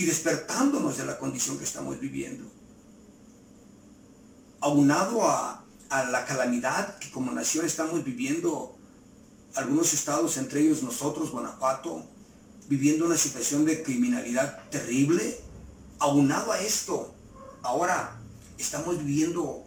y 0.00 0.06
despertándonos 0.06 0.96
de 0.96 1.04
la 1.04 1.18
condición 1.18 1.58
que 1.58 1.64
estamos 1.64 2.00
viviendo. 2.00 2.50
Aunado 4.60 5.28
a, 5.28 5.62
la 5.90 6.24
calamidad 6.24 6.98
que 6.98 7.10
como 7.10 7.32
nación 7.32 7.66
estamos 7.66 8.02
viviendo, 8.02 8.78
algunos 9.56 9.92
estados, 9.92 10.38
entre 10.38 10.62
ellos 10.62 10.82
nosotros, 10.82 11.30
Guanajuato, 11.30 12.06
viviendo 12.66 13.04
una 13.04 13.18
situación 13.18 13.66
de 13.66 13.82
criminalidad 13.82 14.70
terrible, 14.70 15.38
aunado 15.98 16.52
a 16.52 16.60
esto, 16.60 17.14
ahora 17.62 18.18
estamos 18.56 19.04
viviendo 19.04 19.66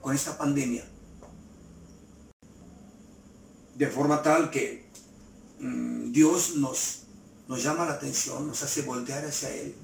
con 0.00 0.14
esta 0.14 0.38
pandemia 0.38 0.86
de 3.74 3.86
forma 3.88 4.22
tal 4.22 4.50
que 4.50 4.88
mm, 5.58 6.12
Dios 6.12 6.56
nos 6.56 7.00
nos 7.50 7.64
llama 7.64 7.84
la 7.84 7.94
atención, 7.94 8.46
nos 8.46 8.62
hace 8.62 8.82
voltear 8.82 9.24
hacia 9.24 9.52
Él, 9.52 9.74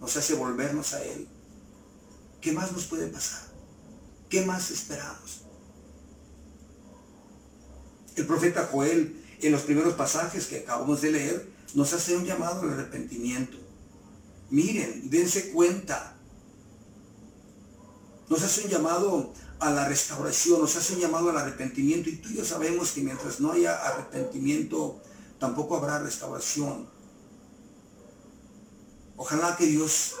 nos 0.00 0.16
hace 0.16 0.34
volvernos 0.34 0.92
a 0.92 1.04
Él. 1.04 1.28
¿Qué 2.40 2.50
más 2.50 2.72
nos 2.72 2.86
puede 2.86 3.06
pasar? 3.06 3.42
¿Qué 4.28 4.44
más 4.44 4.72
esperamos? 4.72 5.42
El 8.16 8.26
profeta 8.26 8.68
Joel, 8.72 9.24
en 9.40 9.52
los 9.52 9.62
primeros 9.62 9.94
pasajes 9.94 10.48
que 10.48 10.58
acabamos 10.58 11.00
de 11.00 11.12
leer, 11.12 11.48
nos 11.74 11.92
hace 11.92 12.16
un 12.16 12.24
llamado 12.24 12.62
al 12.62 12.70
arrepentimiento. 12.72 13.56
Miren, 14.50 15.08
dense 15.10 15.52
cuenta. 15.52 16.16
Nos 18.28 18.42
hace 18.42 18.64
un 18.64 18.68
llamado 18.68 19.32
a 19.60 19.70
la 19.70 19.86
restauración, 19.86 20.60
nos 20.60 20.74
hace 20.74 20.94
un 20.94 21.00
llamado 21.02 21.30
al 21.30 21.38
arrepentimiento 21.38 22.10
y 22.10 22.16
tú 22.16 22.30
y 22.30 22.38
yo 22.38 22.44
sabemos 22.44 22.90
que 22.90 23.02
mientras 23.02 23.38
no 23.38 23.52
haya 23.52 23.76
arrepentimiento, 23.76 25.00
tampoco 25.40 25.76
habrá 25.76 25.98
restauración. 25.98 26.86
Ojalá 29.16 29.56
que 29.56 29.66
Dios 29.66 30.14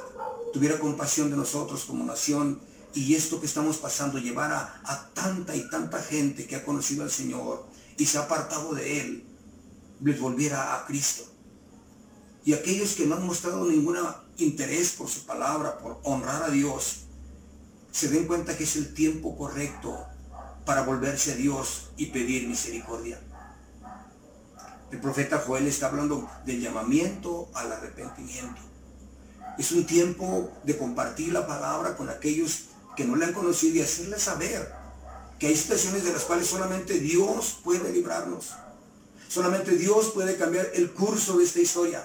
tuviera 0.52 0.80
compasión 0.80 1.30
de 1.30 1.36
nosotros 1.36 1.84
como 1.84 2.04
nación 2.04 2.60
y 2.92 3.14
esto 3.14 3.38
que 3.38 3.46
estamos 3.46 3.76
pasando 3.76 4.18
llevara 4.18 4.80
a 4.84 5.10
tanta 5.14 5.54
y 5.54 5.68
tanta 5.70 6.02
gente 6.02 6.46
que 6.46 6.56
ha 6.56 6.64
conocido 6.64 7.04
al 7.04 7.10
Señor 7.10 7.64
y 7.96 8.06
se 8.06 8.18
ha 8.18 8.22
apartado 8.22 8.74
de 8.74 9.00
Él, 9.00 9.24
les 10.02 10.18
volviera 10.18 10.74
a 10.74 10.86
Cristo. 10.86 11.24
Y 12.44 12.54
aquellos 12.54 12.94
que 12.94 13.06
no 13.06 13.14
han 13.14 13.26
mostrado 13.26 13.66
ningún 13.66 13.96
interés 14.38 14.92
por 14.92 15.08
su 15.08 15.24
palabra, 15.26 15.78
por 15.78 16.00
honrar 16.02 16.42
a 16.42 16.50
Dios, 16.50 17.04
se 17.92 18.08
den 18.08 18.26
cuenta 18.26 18.56
que 18.56 18.64
es 18.64 18.76
el 18.76 18.94
tiempo 18.94 19.36
correcto 19.36 20.06
para 20.64 20.82
volverse 20.82 21.32
a 21.32 21.36
Dios 21.36 21.90
y 21.96 22.06
pedir 22.06 22.48
misericordia. 22.48 23.20
El 24.90 25.00
profeta 25.00 25.38
Joel 25.46 25.68
está 25.68 25.86
hablando 25.86 26.28
del 26.44 26.60
llamamiento 26.60 27.48
al 27.54 27.70
arrepentimiento. 27.70 28.60
Es 29.56 29.70
un 29.72 29.86
tiempo 29.86 30.50
de 30.64 30.76
compartir 30.76 31.32
la 31.32 31.46
palabra 31.46 31.96
con 31.96 32.08
aquellos 32.08 32.64
que 32.96 33.04
no 33.04 33.14
le 33.14 33.26
han 33.26 33.32
conocido 33.32 33.76
y 33.76 33.82
hacerles 33.82 34.22
saber 34.22 34.72
que 35.38 35.46
hay 35.46 35.56
situaciones 35.56 36.04
de 36.04 36.12
las 36.12 36.24
cuales 36.24 36.48
solamente 36.48 36.98
Dios 36.98 37.60
puede 37.62 37.92
librarnos. 37.92 38.50
Solamente 39.28 39.76
Dios 39.76 40.10
puede 40.10 40.36
cambiar 40.36 40.68
el 40.74 40.90
curso 40.90 41.38
de 41.38 41.44
esta 41.44 41.60
historia. 41.60 42.02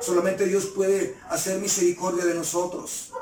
Solamente 0.00 0.46
Dios 0.46 0.66
puede 0.66 1.16
hacer 1.28 1.60
misericordia 1.60 2.24
de 2.24 2.34
nosotros. 2.34 3.12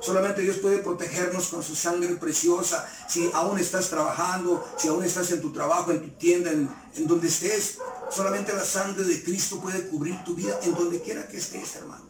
Solamente 0.00 0.40
Dios 0.40 0.56
puede 0.58 0.78
protegernos 0.78 1.48
con 1.48 1.62
su 1.62 1.76
sangre 1.76 2.16
preciosa. 2.16 2.88
Si 3.06 3.30
aún 3.34 3.58
estás 3.58 3.90
trabajando, 3.90 4.66
si 4.78 4.88
aún 4.88 5.04
estás 5.04 5.30
en 5.30 5.42
tu 5.42 5.52
trabajo, 5.52 5.90
en 5.90 6.00
tu 6.00 6.08
tienda, 6.16 6.50
en, 6.50 6.70
donde 7.06 7.28
estés, 7.28 7.78
solamente 8.10 8.54
la 8.54 8.64
sangre 8.64 9.04
de 9.04 9.22
Cristo 9.22 9.60
puede 9.60 9.88
cubrir 9.88 10.24
tu 10.24 10.34
vida 10.34 10.58
en 10.62 10.74
donde 10.74 11.02
quiera 11.02 11.28
que 11.28 11.36
estés, 11.36 11.76
hermano. 11.76 12.04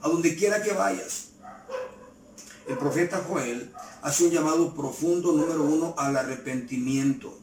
A 0.00 0.08
donde 0.08 0.36
quiera 0.36 0.62
que 0.62 0.72
vayas. 0.72 1.30
El 2.68 2.78
profeta 2.78 3.24
Joel 3.28 3.72
hace 4.02 4.24
un 4.24 4.30
llamado 4.30 4.72
profundo, 4.72 5.32
número 5.32 5.64
uno, 5.64 5.94
al 5.98 6.16
arrepentimiento. 6.16 7.36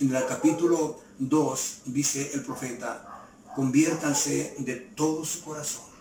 En 0.00 0.14
el 0.14 0.26
capítulo 0.26 1.00
2 1.20 1.82
dice 1.86 2.32
el 2.34 2.42
profeta, 2.42 3.28
conviértanse 3.54 4.56
de 4.58 4.74
todo 4.74 5.24
su 5.24 5.44
corazón 5.44 5.91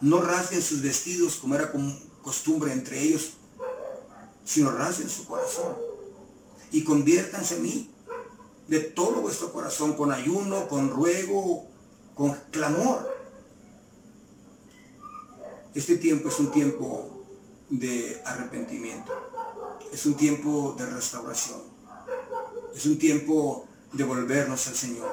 no 0.00 0.20
rasguen 0.20 0.62
sus 0.62 0.82
vestidos 0.82 1.36
como 1.36 1.54
era 1.54 1.72
costumbre 2.22 2.72
entre 2.72 3.02
ellos, 3.02 3.32
sino 4.44 4.70
rasguen 4.70 5.08
su 5.08 5.26
corazón 5.26 5.74
y 6.72 6.84
conviértanse 6.84 7.56
en 7.56 7.62
mí 7.62 7.90
de 8.68 8.80
todo 8.80 9.20
vuestro 9.20 9.52
corazón, 9.52 9.94
con 9.94 10.12
ayuno, 10.12 10.68
con 10.68 10.90
ruego, 10.90 11.66
con 12.14 12.34
clamor. 12.52 13.10
Este 15.74 15.96
tiempo 15.96 16.28
es 16.28 16.38
un 16.38 16.52
tiempo 16.52 17.26
de 17.68 18.22
arrepentimiento, 18.24 19.12
es 19.92 20.06
un 20.06 20.14
tiempo 20.14 20.76
de 20.78 20.86
restauración, 20.86 21.60
es 22.74 22.86
un 22.86 22.98
tiempo 22.98 23.66
de 23.92 24.04
volvernos 24.04 24.68
al 24.68 24.74
Señor. 24.76 25.10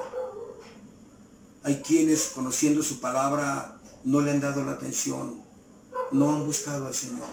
Hay 1.64 1.82
quienes 1.82 2.28
conociendo 2.28 2.82
su 2.84 3.00
palabra 3.00 3.77
no 4.04 4.20
le 4.20 4.30
han 4.30 4.40
dado 4.40 4.64
la 4.64 4.72
atención, 4.72 5.42
no 6.12 6.34
han 6.34 6.46
buscado 6.46 6.86
al 6.86 6.94
Señor. 6.94 7.26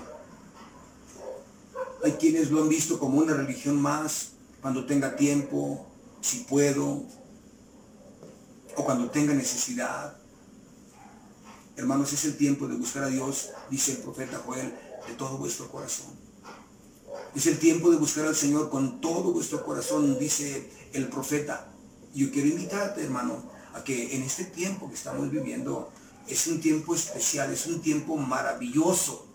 Hay 2.04 2.14
quienes 2.14 2.52
lo 2.52 2.62
han 2.62 2.70
visto 2.70 3.00
como 3.00 3.20
una 3.20 3.34
religión 3.34 3.82
más, 3.82 4.34
cuando 4.62 4.86
tenga 4.86 5.16
tiempo, 5.16 5.86
si 6.22 6.40
puedo, 6.40 7.04
o 8.76 8.84
cuando 8.84 9.10
tenga 9.10 9.34
necesidad. 9.34 10.18
Hermanos, 11.76 12.14
es 12.14 12.26
el 12.26 12.38
tiempo 12.38 12.68
de 12.68 12.76
buscar 12.76 13.04
a 13.04 13.08
Dios, 13.08 13.50
dice 13.70 13.94
el 13.94 13.98
profeta 14.00 14.42
Joel, 14.46 14.74
de 15.08 15.14
todo 15.16 15.38
vuestro 15.38 15.70
corazón. 15.72 16.14
Es 17.36 17.48
el 17.48 17.60
tiempo 17.60 17.92
de 17.92 17.98
buscar 17.98 18.26
al 18.26 18.36
Señor 18.36 18.70
con 18.70 19.02
todo 19.02 19.34
vuestro 19.34 19.66
corazón, 19.66 20.18
dice 20.18 20.70
el 20.94 21.10
profeta. 21.10 21.68
Yo 22.14 22.32
quiero 22.32 22.48
invitarte, 22.48 23.04
hermano, 23.04 23.52
a 23.74 23.84
que 23.84 24.16
en 24.16 24.24
este 24.24 24.46
tiempo 24.46 24.88
que 24.88 24.96
estamos 24.96 25.30
viviendo, 25.30 25.92
es 26.28 26.48
un 26.48 26.60
tiempo 26.60 26.96
especial, 26.96 27.52
es 27.52 27.66
un 27.68 27.82
tiempo 27.82 28.18
maravilloso 28.18 29.28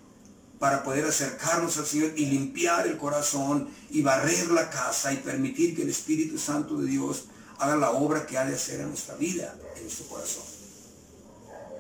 para 0.59 0.83
poder 0.85 1.07
acercarnos 1.07 1.79
al 1.79 1.87
Señor 1.87 2.13
y 2.17 2.27
limpiar 2.27 2.87
el 2.87 2.99
corazón 2.99 3.69
y 3.91 4.03
barrer 4.03 4.51
la 4.51 4.69
casa 4.69 5.13
y 5.13 5.17
permitir 5.17 5.75
que 5.75 5.83
el 5.83 5.89
Espíritu 5.89 6.39
Santo 6.39 6.77
de 6.77 6.87
Dios 6.87 7.25
haga 7.59 7.77
la 7.77 7.93
obra 7.93 8.27
que 8.27 8.37
ha 8.37 8.45
de 8.45 8.55
hacer 8.55 8.81
en 8.81 8.89
nuestra 8.89 9.15
vida, 9.17 9.57
en 9.77 9.83
nuestro 9.83 10.07
corazón. 10.07 10.45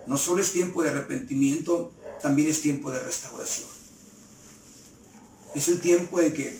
No 0.06 0.16
solo 0.16 0.40
es 0.40 0.52
tiempo 0.52 0.82
de 0.82 0.90
arrepentimiento, 0.90 1.92
también 2.22 2.48
es 2.48 2.62
tiempo 2.62 2.90
de 2.90 3.00
restauración. 3.00 3.68
Es 5.54 5.68
el 5.68 5.80
tiempo 5.80 6.20
de 6.20 6.32
que 6.32 6.58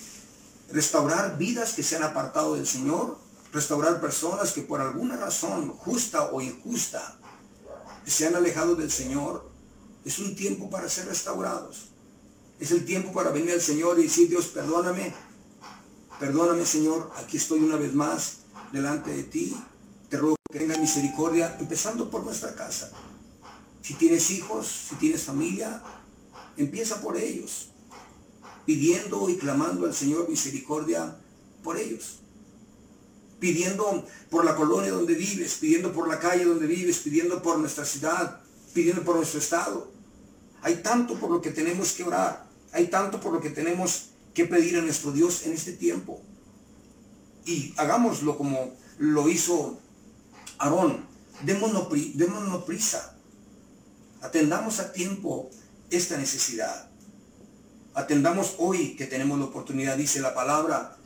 restaurar 0.73 1.39
vidas 1.39 1.73
que 1.73 1.83
se 1.83 1.97
han 1.97 2.03
apartado 2.03 2.55
del 2.55 2.67
Señor, 2.67 3.19
restaurar 3.53 4.01
personas 4.01 4.53
que 4.53 4.63
por 4.63 4.81
alguna 4.81 5.17
razón, 5.17 5.71
justa 5.71 6.31
o 6.33 6.41
injusta, 6.41 7.20
se 8.07 8.27
han 8.27 8.35
alejado 8.35 8.75
del 8.75 8.91
Señor, 8.91 9.49
es 10.05 10.19
un 10.19 10.35
tiempo 10.35 10.71
para 10.71 10.89
ser 10.89 11.07
restaurados. 11.07 11.89
Es 12.59 12.71
el 12.73 12.85
tiempo 12.85 13.13
para 13.13 13.31
venir 13.31 13.53
al 13.53 13.61
Señor 13.61 13.99
y 13.99 14.05
decir, 14.05 14.29
Dios, 14.29 14.47
perdóname. 14.47 15.15
Perdóname, 16.19 16.67
Señor, 16.67 17.11
aquí 17.17 17.37
estoy 17.37 17.61
una 17.61 17.77
vez 17.77 17.95
más 17.95 18.39
delante 18.73 19.11
de 19.11 19.25
ti. 19.25 19.57
Te 20.09 20.19
ruego 20.19 20.37
que 20.51 20.59
tenga 20.59 20.77
misericordia, 20.77 21.57
empezando 21.59 22.11
por 22.11 22.25
nuestra 22.25 22.55
casa. 22.55 22.91
Si 23.83 23.95
tienes 23.95 24.31
hijos, 24.31 24.67
si 24.89 24.97
tienes 24.97 25.23
familia, 25.23 25.83
empieza 26.57 27.01
por 27.01 27.17
ellos, 27.17 27.71
pidiendo 28.67 29.31
y 29.31 29.37
clamando 29.37 29.87
al 29.87 29.95
Señor 29.95 30.29
misericordia 30.29 31.17
por 31.63 31.79
ellos 31.79 32.20
pidiendo 33.41 34.07
por 34.31 34.45
la 34.45 34.55
colonia 34.55 34.93
donde 34.93 35.15
vives, 35.15 35.55
pidiendo 35.55 35.93
por 35.93 36.07
la 36.07 36.21
calle 36.21 36.45
donde 36.45 36.67
vives, 36.67 36.99
pidiendo 36.99 37.43
por 37.43 37.59
nuestra 37.59 37.85
ciudad, 37.85 38.41
pidiendo 38.75 39.03
por 39.03 39.17
nuestro 39.17 39.41
estado. 39.41 39.91
Hay 40.63 40.77
tanto 40.77 41.15
por 41.15 41.31
lo 41.31 41.41
que 41.41 41.51
tenemos 41.51 41.93
que 41.93 42.05
orar, 42.05 42.47
hay 42.73 42.87
tanto 42.89 43.21
por 43.21 43.33
lo 43.33 43.41
que 43.41 43.51
tenemos 43.51 44.11
que 44.35 44.45
pedir 44.45 44.79
a 44.79 44.83
nuestro 44.83 45.11
Dios 45.11 45.47
en 45.47 45.53
este 45.53 45.73
tiempo. 45.73 46.21
Y 47.47 47.75
hagámoslo 47.79 48.37
como 48.37 48.75
lo 48.99 49.29
hizo 49.29 49.81
Aarón, 50.59 51.07
démonos, 51.43 51.89
prisa, 52.65 53.17
atendamos 54.21 54.79
a 54.79 54.93
tiempo 54.93 55.51
esta 55.91 56.19
necesidad. 56.19 56.91
Atendamos 57.95 58.55
hoy 58.59 58.95
que 58.95 59.07
tenemos 59.07 59.39
la 59.39 59.47
oportunidad, 59.47 59.97
dice 59.97 60.21
la 60.21 60.35
palabra, 60.35 60.97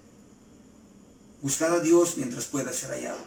Buscar 1.44 1.72
a 1.72 1.80
Dios 1.80 2.16
mientras 2.16 2.46
pueda 2.46 2.72
ser 2.72 2.92
hallado. 2.92 3.20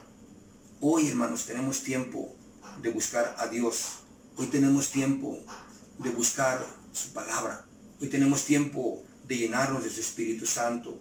Hoy, 0.81 1.07
hermanos, 1.07 1.45
tenemos 1.45 1.83
tiempo 1.83 2.35
de 2.81 2.89
buscar 2.89 3.35
a 3.37 3.45
Dios. 3.45 3.99
Hoy 4.37 4.47
tenemos 4.47 4.89
tiempo 4.89 5.37
de 5.99 6.09
buscar 6.09 6.65
su 6.91 7.13
palabra. 7.13 7.67
Hoy 8.01 8.07
tenemos 8.07 8.43
tiempo 8.43 9.03
de 9.27 9.37
llenarnos 9.37 9.83
de 9.83 9.91
su 9.91 9.99
Espíritu 9.99 10.47
Santo. 10.47 10.99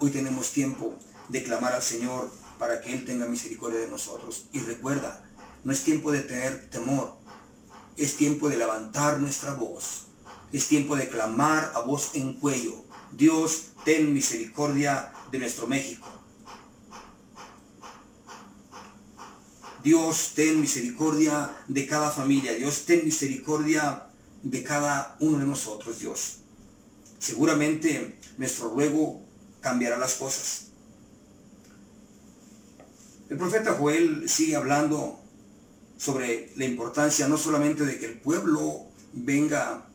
Hoy 0.00 0.10
tenemos 0.10 0.50
tiempo 0.50 0.98
de 1.28 1.44
clamar 1.44 1.74
al 1.74 1.82
Señor 1.82 2.28
para 2.58 2.80
que 2.80 2.92
Él 2.92 3.04
tenga 3.04 3.26
misericordia 3.26 3.78
de 3.78 3.88
nosotros. 3.88 4.46
Y 4.52 4.58
recuerda, 4.58 5.30
no 5.62 5.70
es 5.72 5.84
tiempo 5.84 6.10
de 6.10 6.22
tener 6.22 6.68
temor. 6.70 7.18
Es 7.96 8.16
tiempo 8.16 8.48
de 8.48 8.56
levantar 8.56 9.20
nuestra 9.20 9.54
voz. 9.54 10.06
Es 10.52 10.66
tiempo 10.66 10.96
de 10.96 11.08
clamar 11.08 11.70
a 11.76 11.82
voz 11.82 12.16
en 12.16 12.32
cuello. 12.32 12.84
Dios, 13.12 13.66
ten 13.84 14.12
misericordia 14.12 15.12
de 15.30 15.38
nuestro 15.38 15.66
México. 15.66 16.08
Dios, 19.82 20.32
ten 20.34 20.60
misericordia 20.60 21.56
de 21.68 21.86
cada 21.86 22.10
familia. 22.10 22.54
Dios, 22.54 22.86
ten 22.86 23.04
misericordia 23.04 24.08
de 24.42 24.62
cada 24.64 25.16
uno 25.20 25.38
de 25.38 25.46
nosotros, 25.46 26.00
Dios. 26.00 26.38
Seguramente 27.18 28.18
nuestro 28.36 28.70
ruego 28.70 29.22
cambiará 29.60 29.96
las 29.96 30.14
cosas. 30.14 30.66
El 33.28 33.38
profeta 33.38 33.74
Joel 33.74 34.28
sigue 34.28 34.56
hablando 34.56 35.20
sobre 35.96 36.52
la 36.56 36.64
importancia 36.64 37.26
no 37.28 37.38
solamente 37.38 37.84
de 37.84 37.98
que 37.98 38.06
el 38.06 38.20
pueblo 38.20 38.86
venga 39.12 39.86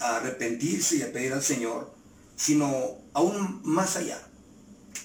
a 0.00 0.16
arrepentirse 0.16 0.96
y 0.96 1.02
a 1.02 1.12
pedir 1.12 1.32
al 1.32 1.42
Señor, 1.42 1.92
sino 2.36 2.70
aún 3.12 3.60
más 3.64 3.96
allá. 3.96 4.20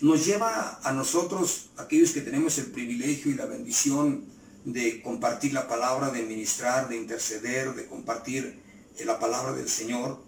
Nos 0.02 0.26
lleva 0.26 0.80
a 0.84 0.92
nosotros, 0.92 1.72
aquellos 1.78 2.12
que 2.12 2.22
tenemos 2.22 2.58
el 2.60 2.68
privilegio 2.68 3.32
y 3.32 3.36
la 3.36 3.46
bendición 3.46 4.26
de 4.64 5.02
compartir 5.02 5.54
la 5.54 5.68
palabra, 5.68 6.12
de 6.12 6.24
ministrar, 6.24 6.88
de 6.88 6.98
interceder, 6.98 7.74
de 7.74 7.88
compartir 7.88 8.62
eh, 8.98 9.06
la 9.06 9.18
palabra 9.18 9.54
del 9.54 9.70
Señor, 9.70 10.22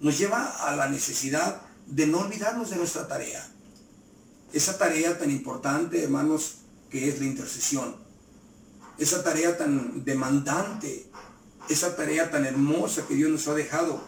nos 0.00 0.16
lleva 0.16 0.44
a 0.68 0.76
la 0.76 0.88
necesidad 0.88 1.62
de 1.86 2.06
no 2.06 2.20
olvidarnos 2.20 2.70
de 2.70 2.76
nuestra 2.76 3.08
tarea. 3.08 3.44
Esa 4.52 4.78
tarea 4.78 5.18
tan 5.18 5.30
importante, 5.30 6.02
hermanos, 6.02 6.58
que 6.88 7.08
es 7.08 7.18
la 7.18 7.26
intercesión. 7.26 7.96
Esa 8.98 9.24
tarea 9.24 9.56
tan 9.56 10.04
demandante, 10.04 11.06
esa 11.68 11.96
tarea 11.96 12.30
tan 12.30 12.46
hermosa 12.46 13.06
que 13.08 13.14
Dios 13.14 13.30
nos 13.30 13.48
ha 13.48 13.54
dejado 13.54 14.02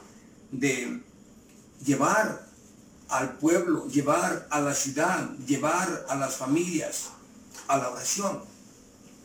de 0.51 1.01
llevar 1.85 2.52
al 3.13 3.37
pueblo, 3.37 3.87
llevar 3.89 4.49
a 4.51 4.61
la 4.61 4.75
ciudad, 4.75 5.37
llevar 5.47 6.07
a 6.09 6.17
las 6.17 6.37
familias 6.37 7.11
a 7.69 7.77
la 7.77 7.91
oración, 7.91 8.41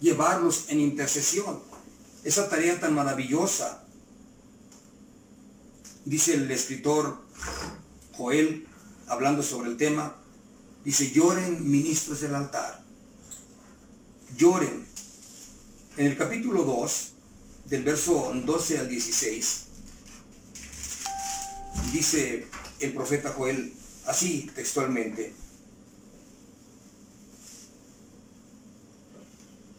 llevarlos 0.02 0.66
en 0.68 0.82
intercesión. 0.82 1.62
Esa 2.26 2.50
tarea 2.50 2.78
tan 2.82 2.94
maravillosa. 2.94 3.82
Dice 6.04 6.34
el 6.34 6.52
escritor 6.52 7.18
Joel, 8.18 8.68
hablando 9.08 9.42
sobre 9.42 9.70
el 9.70 9.78
tema, 9.78 10.18
dice, 10.84 11.12
lloren 11.12 11.70
ministros 11.70 12.20
del 12.20 12.36
altar, 12.36 12.84
lloren. 14.36 14.86
En 15.96 16.08
el 16.08 16.18
capítulo 16.18 16.64
2, 16.64 17.12
del 17.68 17.84
verso 17.84 18.34
12 18.34 18.80
al 18.80 18.90
16, 18.90 19.64
dice 21.94 22.48
el 22.80 22.94
profeta 22.94 23.34
Joel 23.36 23.74
así 24.06 24.50
textualmente. 24.56 25.34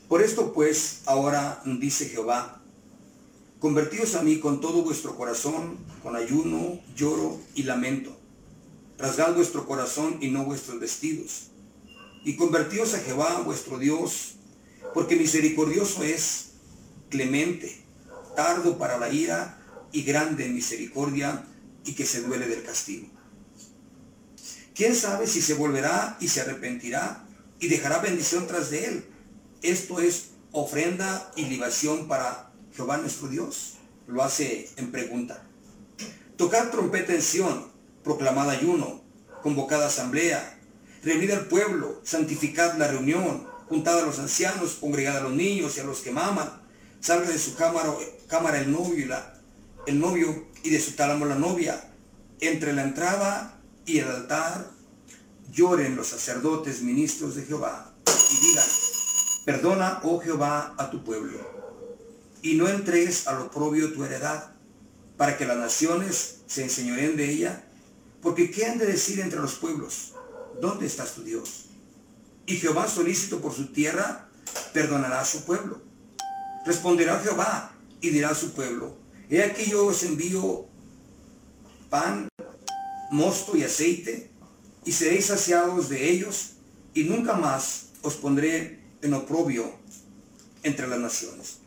Por 0.09 0.22
esto 0.22 0.53
pues, 0.53 1.03
ahora 1.05 1.62
dice 1.64 2.09
Jehová, 2.09 2.62
convertíos 3.61 4.14
a 4.14 4.22
mí 4.22 4.38
con 4.40 4.61
todo 4.61 4.82
vuestro 4.82 5.16
corazón, 5.16 5.78
con 6.03 6.16
ayuno, 6.16 6.80
lloro 6.96 7.38
y 7.55 7.64
lamento. 7.64 8.16
Rasgad 8.96 9.34
vuestro 9.34 9.66
corazón 9.66 10.18
y 10.20 10.28
no 10.28 10.44
vuestros 10.44 10.80
vestidos. 10.80 11.51
Y 12.24 12.36
convertíos 12.36 12.94
a 12.94 12.99
Jehová 12.99 13.42
vuestro 13.44 13.78
Dios, 13.78 14.36
porque 14.94 15.16
misericordioso 15.16 16.03
es, 16.03 16.53
clemente, 17.11 17.84
tardo 18.34 18.78
para 18.78 18.99
la 18.99 19.12
ira 19.12 19.62
y 19.92 20.03
grande 20.03 20.49
misericordia 20.49 21.44
y 21.89 21.95
que 21.95 22.05
se 22.05 22.20
duele 22.20 22.47
del 22.47 22.62
castigo. 22.62 23.09
¿Quién 24.74 24.95
sabe 24.95 25.26
si 25.26 25.41
se 25.41 25.55
volverá 25.55 26.18
y 26.20 26.28
se 26.28 26.43
arrepentirá 26.43 27.24
y 27.59 27.68
dejará 27.68 27.99
bendición 27.99 28.47
tras 28.47 28.70
de 28.70 28.84
él? 28.84 29.07
Esto 29.62 29.99
es 30.01 30.30
ofrenda 30.53 31.32
y 31.34 31.47
libación 31.47 32.07
para 32.07 32.53
Jehová 32.76 32.99
nuestro 32.99 33.28
Dios. 33.28 33.78
Lo 34.07 34.22
hace 34.22 34.68
en 34.76 34.93
pregunta. 34.93 35.43
Tocar 36.36 36.70
trompeta 36.70 37.14
en 37.14 37.22
Sión, 37.22 37.72
proclamad 38.05 38.51
ayuno, 38.51 39.03
convocada 39.43 39.86
asamblea, 39.86 40.61
reunid 41.03 41.30
al 41.30 41.47
pueblo, 41.47 42.01
santificad 42.05 42.76
la 42.76 42.89
reunión, 42.89 43.49
juntad 43.68 43.99
a 43.99 44.07
los 44.07 44.18
ancianos, 44.18 44.76
congregad 44.78 45.16
a 45.16 45.22
los 45.22 45.32
niños 45.32 45.76
y 45.76 45.80
a 45.80 45.84
los 45.84 46.01
que 46.01 46.12
maman, 46.12 46.62
salga 47.01 47.30
de 47.30 47.39
su 47.39 47.55
cámara, 47.55 47.95
cámara 48.28 48.61
el 48.61 48.70
novio 48.70 48.99
y 48.99 49.07
la, 49.07 49.38
el 49.89 49.99
novio 49.99 50.47
y 50.62 50.70
de 50.70 50.80
su 50.80 50.93
tálamo 50.93 51.24
la 51.24 51.34
novia. 51.34 51.82
Entre 52.41 52.74
la 52.74 52.82
entrada 52.82 53.59
y 53.86 53.99
el 53.99 54.09
altar 54.09 54.70
lloren 55.51 55.97
los 55.97 56.09
sacerdotes 56.09 56.82
ministros 56.82 57.34
de 57.34 57.45
Jehová 57.45 57.95
y 58.30 58.47
digan, 58.47 58.66
perdona, 59.47 60.01
oh 60.05 60.20
Jehová, 60.20 60.74
a 60.76 60.91
tu 60.91 61.03
pueblo, 61.03 61.39
y 62.43 62.55
no 62.55 62.68
entregues 62.68 63.26
al 63.26 63.41
oprobio 63.41 63.93
tu 63.95 64.05
heredad, 64.05 64.53
para 65.16 65.39
que 65.39 65.47
las 65.47 65.57
naciones 65.57 66.41
se 66.47 66.62
enseñoren 66.62 67.16
de 67.16 67.30
ella, 67.30 67.64
porque 68.20 68.51
¿qué 68.51 68.66
han 68.66 68.78
de 68.78 68.86
decir 68.86 69.20
entre 69.20 69.41
los 69.41 69.55
pueblos? 69.55 70.12
¿Dónde 70.61 70.86
estás 70.86 71.14
tu 71.14 71.22
Dios? 71.22 71.64
Y 72.47 72.57
Jehová 72.57 72.89
solícito 72.89 73.41
por 73.41 73.55
su 73.55 73.72
tierra, 73.72 74.28
perdonará 74.74 75.20
a 75.20 75.24
su 75.24 75.45
pueblo. 75.45 75.80
Responderá 76.66 77.20
Jehová 77.20 77.72
y 78.03 78.11
dirá 78.11 78.30
a 78.30 78.34
su 78.34 78.53
pueblo, 78.53 78.97
He 79.31 79.43
aquí 79.43 79.70
yo 79.70 79.87
os 79.87 80.03
envío 80.05 80.66
pan, 81.91 82.29
mosto 83.11 83.57
y 83.57 83.62
aceite, 83.62 84.31
y 84.85 84.93
seréis 84.93 85.26
saciados 85.26 85.89
de 85.89 86.11
ellos, 86.11 86.53
y 86.95 87.05
nunca 87.05 87.35
más 87.35 87.89
os 88.03 88.14
pondré 88.16 88.81
en 89.03 89.14
oprobio 89.14 89.70
entre 90.62 90.89
las 90.89 90.99
naciones. 90.99 91.59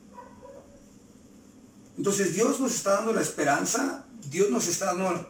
Entonces 1.97 2.33
Dios 2.33 2.59
nos 2.59 2.73
está 2.73 2.93
dando 2.93 3.13
la 3.13 3.21
esperanza, 3.21 4.05
Dios 4.29 4.49
nos 4.49 4.67
está 4.67 4.87
dando 4.87 5.29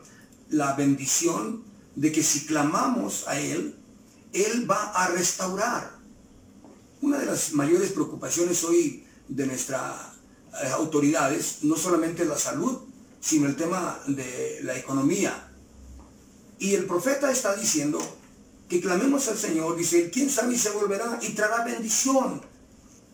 la 0.50 0.74
bendición 0.74 1.64
de 1.96 2.12
que 2.12 2.24
si 2.24 2.46
clamamos 2.46 3.28
a 3.28 3.40
Él, 3.40 3.76
Él 4.32 4.70
va 4.70 4.92
a 4.92 5.10
restaurar. 5.10 6.00
Una 7.02 7.18
de 7.18 7.26
las 7.26 7.52
mayores 7.54 7.92
preocupaciones 7.92 8.64
hoy 8.64 9.04
de 9.28 9.48
nuestra 9.48 10.11
autoridades, 10.74 11.60
no 11.64 11.76
solamente 11.76 12.26
la 12.26 12.38
salud, 12.38 12.80
sino 13.20 13.48
el 13.48 13.56
tema 13.56 14.00
de 14.08 14.60
la 14.64 14.78
economía. 14.78 15.50
Y 16.60 16.76
el 16.76 16.86
profeta 16.86 17.32
está 17.32 17.56
diciendo 17.56 18.00
que 18.68 18.82
clamemos 18.82 19.28
al 19.28 19.38
Señor, 19.38 19.76
dice, 19.76 20.10
quién 20.12 20.30
sabe 20.30 20.54
y 20.54 20.58
se 20.58 20.70
volverá 20.72 21.20
y 21.22 21.30
traerá 21.30 21.64
bendición 21.64 22.42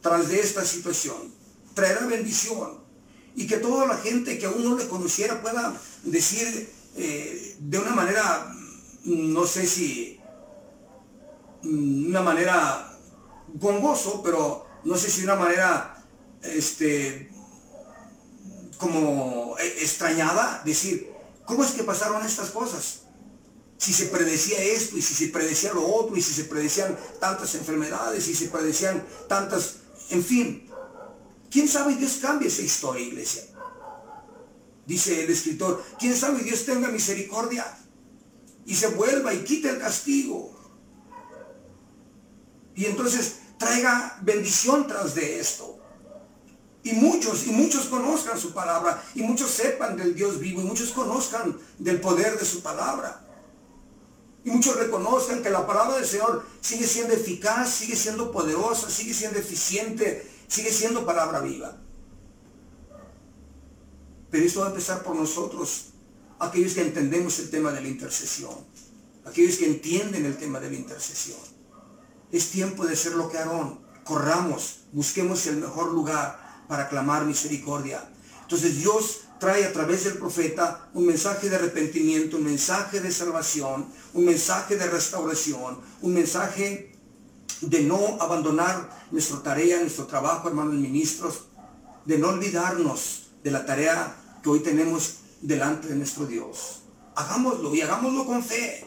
tras 0.01 0.27
de 0.29 0.39
esta 0.39 0.63
situación. 0.65 1.33
Traerá 1.73 2.05
bendición. 2.05 2.79
Y 3.35 3.47
que 3.47 3.57
toda 3.57 3.85
la 3.85 3.97
gente 3.97 4.37
que 4.37 4.47
aún 4.47 4.63
no 4.63 4.75
le 4.75 4.87
conociera 4.87 5.41
pueda 5.41 5.79
decir 6.03 6.69
eh, 6.95 7.55
de 7.59 7.79
una 7.79 7.91
manera, 7.91 8.53
no 9.03 9.45
sé 9.45 9.67
si, 9.67 10.19
mm, 11.63 12.07
una 12.07 12.21
manera 12.21 12.97
con 13.59 13.81
pero 14.23 14.65
no 14.83 14.97
sé 14.97 15.09
si 15.09 15.21
de 15.21 15.27
una 15.27 15.35
manera 15.35 15.96
este, 16.55 17.29
como 18.77 19.55
extrañada, 19.59 20.61
decir, 20.65 21.11
¿cómo 21.45 21.63
es 21.63 21.71
que 21.71 21.83
pasaron 21.83 22.25
estas 22.25 22.51
cosas? 22.51 23.01
Si 23.77 23.93
se 23.93 24.07
predecía 24.07 24.59
esto 24.61 24.97
y 24.97 25.01
si 25.01 25.13
se 25.13 25.27
predecía 25.27 25.73
lo 25.73 25.85
otro 25.85 26.15
y 26.17 26.21
si 26.21 26.33
se 26.33 26.45
predecían 26.45 26.97
tantas 27.19 27.53
enfermedades 27.55 28.27
y 28.27 28.35
se 28.35 28.47
predecían 28.47 29.05
tantas, 29.27 29.77
en 30.09 30.23
fin, 30.23 30.69
¿quién 31.51 31.67
sabe 31.67 31.95
Dios 31.95 32.17
cambie 32.21 32.47
esa 32.47 32.61
historia, 32.61 33.05
iglesia? 33.05 33.43
Dice 34.85 35.23
el 35.25 35.29
escritor, 35.29 35.83
¿quién 35.99 36.15
sabe 36.15 36.43
Dios 36.43 36.65
tenga 36.65 36.87
misericordia 36.87 37.65
y 38.65 38.73
se 38.73 38.87
vuelva 38.87 39.33
y 39.33 39.43
quite 39.43 39.69
el 39.69 39.79
castigo? 39.79 40.57
Y 42.73 42.85
entonces 42.85 43.39
traiga 43.57 44.17
bendición 44.21 44.87
tras 44.87 45.13
de 45.13 45.39
esto. 45.39 45.79
Y 46.87 46.93
muchos, 46.93 47.45
y 47.45 47.51
muchos 47.51 47.87
conozcan 47.87 48.39
su 48.39 48.53
palabra, 48.53 49.03
y 49.13 49.21
muchos 49.21 49.51
sepan 49.51 49.97
del 49.97 50.15
Dios 50.15 50.39
vivo, 50.39 50.61
y 50.61 50.63
muchos 50.63 50.91
conozcan 50.91 51.57
del 51.77 51.99
poder 51.99 52.39
de 52.39 52.45
su 52.45 52.61
palabra. 52.61 53.25
Y 54.45 54.51
muchos 54.51 54.77
reconozcan 54.77 55.43
que 55.43 55.49
la 55.49 55.67
palabra 55.67 55.97
del 55.97 56.05
Señor 56.05 56.45
sigue 56.61 56.87
siendo 56.87 57.13
eficaz, 57.13 57.69
sigue 57.69 57.97
siendo 57.97 58.31
poderosa, 58.31 58.89
sigue 58.89 59.13
siendo 59.13 59.37
eficiente, 59.37 60.31
sigue 60.47 60.71
siendo 60.71 61.05
palabra 61.05 61.41
viva. 61.41 61.75
Pero 64.31 64.45
esto 64.45 64.61
va 64.61 64.67
a 64.67 64.69
empezar 64.69 65.03
por 65.03 65.17
nosotros, 65.17 65.87
aquellos 66.39 66.73
que 66.73 66.83
entendemos 66.83 67.37
el 67.39 67.49
tema 67.49 67.73
de 67.73 67.81
la 67.81 67.89
intercesión, 67.89 68.55
aquellos 69.25 69.57
que 69.57 69.65
entienden 69.65 70.25
el 70.25 70.37
tema 70.37 70.61
de 70.61 70.69
la 70.69 70.77
intercesión. 70.77 71.39
Es 72.31 72.49
tiempo 72.49 72.85
de 72.85 72.95
ser 72.95 73.11
lo 73.11 73.27
que 73.27 73.39
Aarón, 73.39 73.81
corramos, 74.05 74.83
busquemos 74.93 75.45
el 75.47 75.57
mejor 75.57 75.91
lugar, 75.91 76.46
para 76.67 76.89
clamar 76.89 77.25
misericordia. 77.25 78.03
Entonces 78.41 78.77
Dios 78.77 79.21
trae 79.39 79.65
a 79.65 79.73
través 79.73 80.05
del 80.05 80.17
profeta 80.17 80.89
un 80.93 81.05
mensaje 81.05 81.49
de 81.49 81.57
arrepentimiento, 81.57 82.37
un 82.37 82.45
mensaje 82.45 82.99
de 82.99 83.11
salvación, 83.11 83.87
un 84.13 84.25
mensaje 84.25 84.77
de 84.77 84.87
restauración, 84.87 85.79
un 86.01 86.13
mensaje 86.13 86.95
de 87.61 87.81
no 87.81 88.17
abandonar 88.21 88.89
nuestra 89.11 89.41
tarea, 89.41 89.79
nuestro 89.79 90.05
trabajo, 90.05 90.47
hermanos 90.47 90.75
ministros, 90.75 91.45
de 92.05 92.17
no 92.17 92.29
olvidarnos 92.29 93.31
de 93.43 93.51
la 93.51 93.65
tarea 93.65 94.15
que 94.41 94.49
hoy 94.49 94.59
tenemos 94.59 95.17
delante 95.41 95.87
de 95.87 95.95
nuestro 95.95 96.25
Dios. 96.25 96.83
Hagámoslo 97.15 97.73
y 97.73 97.81
hagámoslo 97.81 98.25
con 98.25 98.43
fe. 98.43 98.85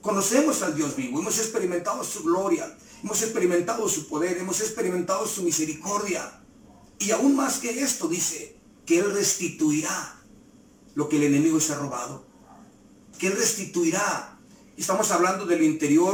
Conocemos 0.00 0.62
al 0.62 0.74
Dios 0.76 0.96
vivo, 0.96 1.20
hemos 1.20 1.38
experimentado 1.38 2.04
su 2.04 2.22
gloria, 2.22 2.72
hemos 3.02 3.20
experimentado 3.22 3.88
su 3.88 4.06
poder, 4.08 4.38
hemos 4.38 4.60
experimentado 4.60 5.26
su 5.26 5.42
misericordia. 5.42 6.40
Y 6.98 7.10
aún 7.10 7.36
más 7.36 7.58
que 7.58 7.82
esto, 7.82 8.08
dice, 8.08 8.56
que 8.86 8.98
Él 8.98 9.12
restituirá 9.12 10.20
lo 10.94 11.08
que 11.08 11.16
el 11.16 11.24
enemigo 11.24 11.60
se 11.60 11.72
ha 11.72 11.76
robado. 11.76 12.26
Que 13.18 13.28
Él 13.28 13.36
restituirá 13.36 14.38
Estamos 14.78 15.10
hablando 15.10 15.44
del 15.44 15.64
interior 15.64 16.06